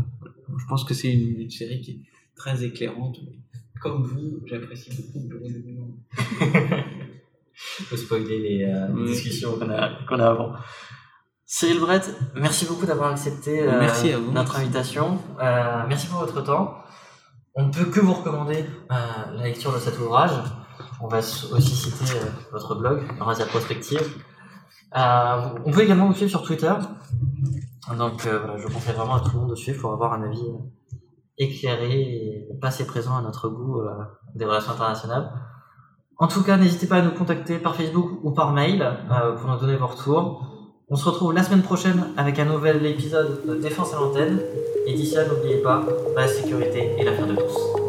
Je 0.58 0.66
pense 0.68 0.84
que 0.84 0.94
c'est 0.96 1.14
une, 1.14 1.40
une 1.42 1.50
série 1.52 1.82
qui 1.82 1.92
est 1.92 2.00
très 2.36 2.64
éclairante. 2.64 3.18
mais 3.24 3.38
Comme 3.82 4.04
vous, 4.04 4.40
j'apprécie 4.48 4.90
beaucoup 4.90 5.28
le 5.30 5.38
Bureau 5.38 5.44
Légendes. 5.64 5.98
faut 7.54 7.98
spoiler 7.98 8.40
les 8.40 8.64
euh, 8.64 8.88
Oui. 8.94 9.06
discussions 9.12 9.58
qu'on 9.60 9.70
a, 9.70 9.90
qu'on 10.08 10.20
a 10.20 10.28
avant. 10.30 10.54
Cyril 11.50 11.80
Brett, 11.80 12.14
merci 12.36 12.66
beaucoup 12.66 12.86
d'avoir 12.86 13.12
accepté 13.14 13.62
euh, 13.62 13.80
Merci 13.80 14.12
à 14.12 14.18
vous. 14.20 14.32
notre 14.34 14.58
invitation. 14.58 15.18
Euh, 15.42 15.84
merci 15.88 16.08
pour 16.08 16.20
votre 16.20 16.42
temps. 16.44 16.76
On 17.60 17.66
ne 17.66 17.72
peut 17.72 17.86
que 17.86 18.00
vous 18.00 18.14
recommander 18.14 18.64
euh, 18.92 18.96
la 19.34 19.44
lecture 19.44 19.74
de 19.74 19.80
cet 19.80 20.00
ouvrage. 20.00 20.30
On 21.02 21.08
va 21.08 21.18
aussi 21.18 21.76
citer 21.76 22.16
euh, 22.16 22.30
votre 22.52 22.76
blog, 22.76 23.02
Eurasia 23.20 23.48
Prospective. 23.48 24.24
Euh, 24.96 25.50
on 25.66 25.72
peut 25.72 25.82
également 25.82 26.06
vous 26.06 26.14
suivre 26.14 26.30
sur 26.30 26.44
Twitter. 26.44 26.72
Donc 27.98 28.28
voilà, 28.28 28.58
je 28.58 28.68
conseille 28.68 28.94
vraiment 28.94 29.16
à 29.16 29.22
tout 29.22 29.32
le 29.34 29.40
monde 29.40 29.50
de 29.50 29.56
suivre 29.56 29.82
pour 29.82 29.92
avoir 29.92 30.14
un 30.14 30.22
avis 30.22 30.44
éclairé 31.40 32.00
et 32.00 32.48
passé 32.62 32.86
présent 32.86 33.18
à 33.18 33.24
notre 33.24 33.50
goût 33.50 33.82
des 34.36 34.46
relations 34.46 34.74
internationales. 34.74 35.32
En 36.20 36.28
tout 36.28 36.44
cas, 36.44 36.58
n'hésitez 36.58 36.86
pas 36.86 36.98
à 36.98 37.02
nous 37.02 37.12
contacter 37.12 37.58
par 37.58 37.76
Facebook 37.76 38.20
ou 38.24 38.32
par 38.32 38.54
mail 38.54 38.86
pour 39.40 39.50
nous 39.50 39.58
donner 39.58 39.78
vos 39.78 39.88
retours. 39.88 40.57
On 40.90 40.96
se 40.96 41.04
retrouve 41.04 41.34
la 41.34 41.44
semaine 41.44 41.64
prochaine 41.64 42.02
avec 42.16 42.40
un 42.40 42.46
nouvel 42.46 42.86
épisode 42.86 43.46
de 43.46 43.56
Défense 43.56 43.94
à 43.94 43.98
l'antenne. 43.98 44.40
Et 44.86 44.94
d'ici 44.94 45.16
là, 45.16 45.26
n'oubliez 45.26 45.58
pas, 45.58 45.86
la 46.16 46.30
sécurité 46.30 46.96
est 46.98 47.04
l'affaire 47.04 47.28
de 47.28 47.36
tous. 47.36 47.87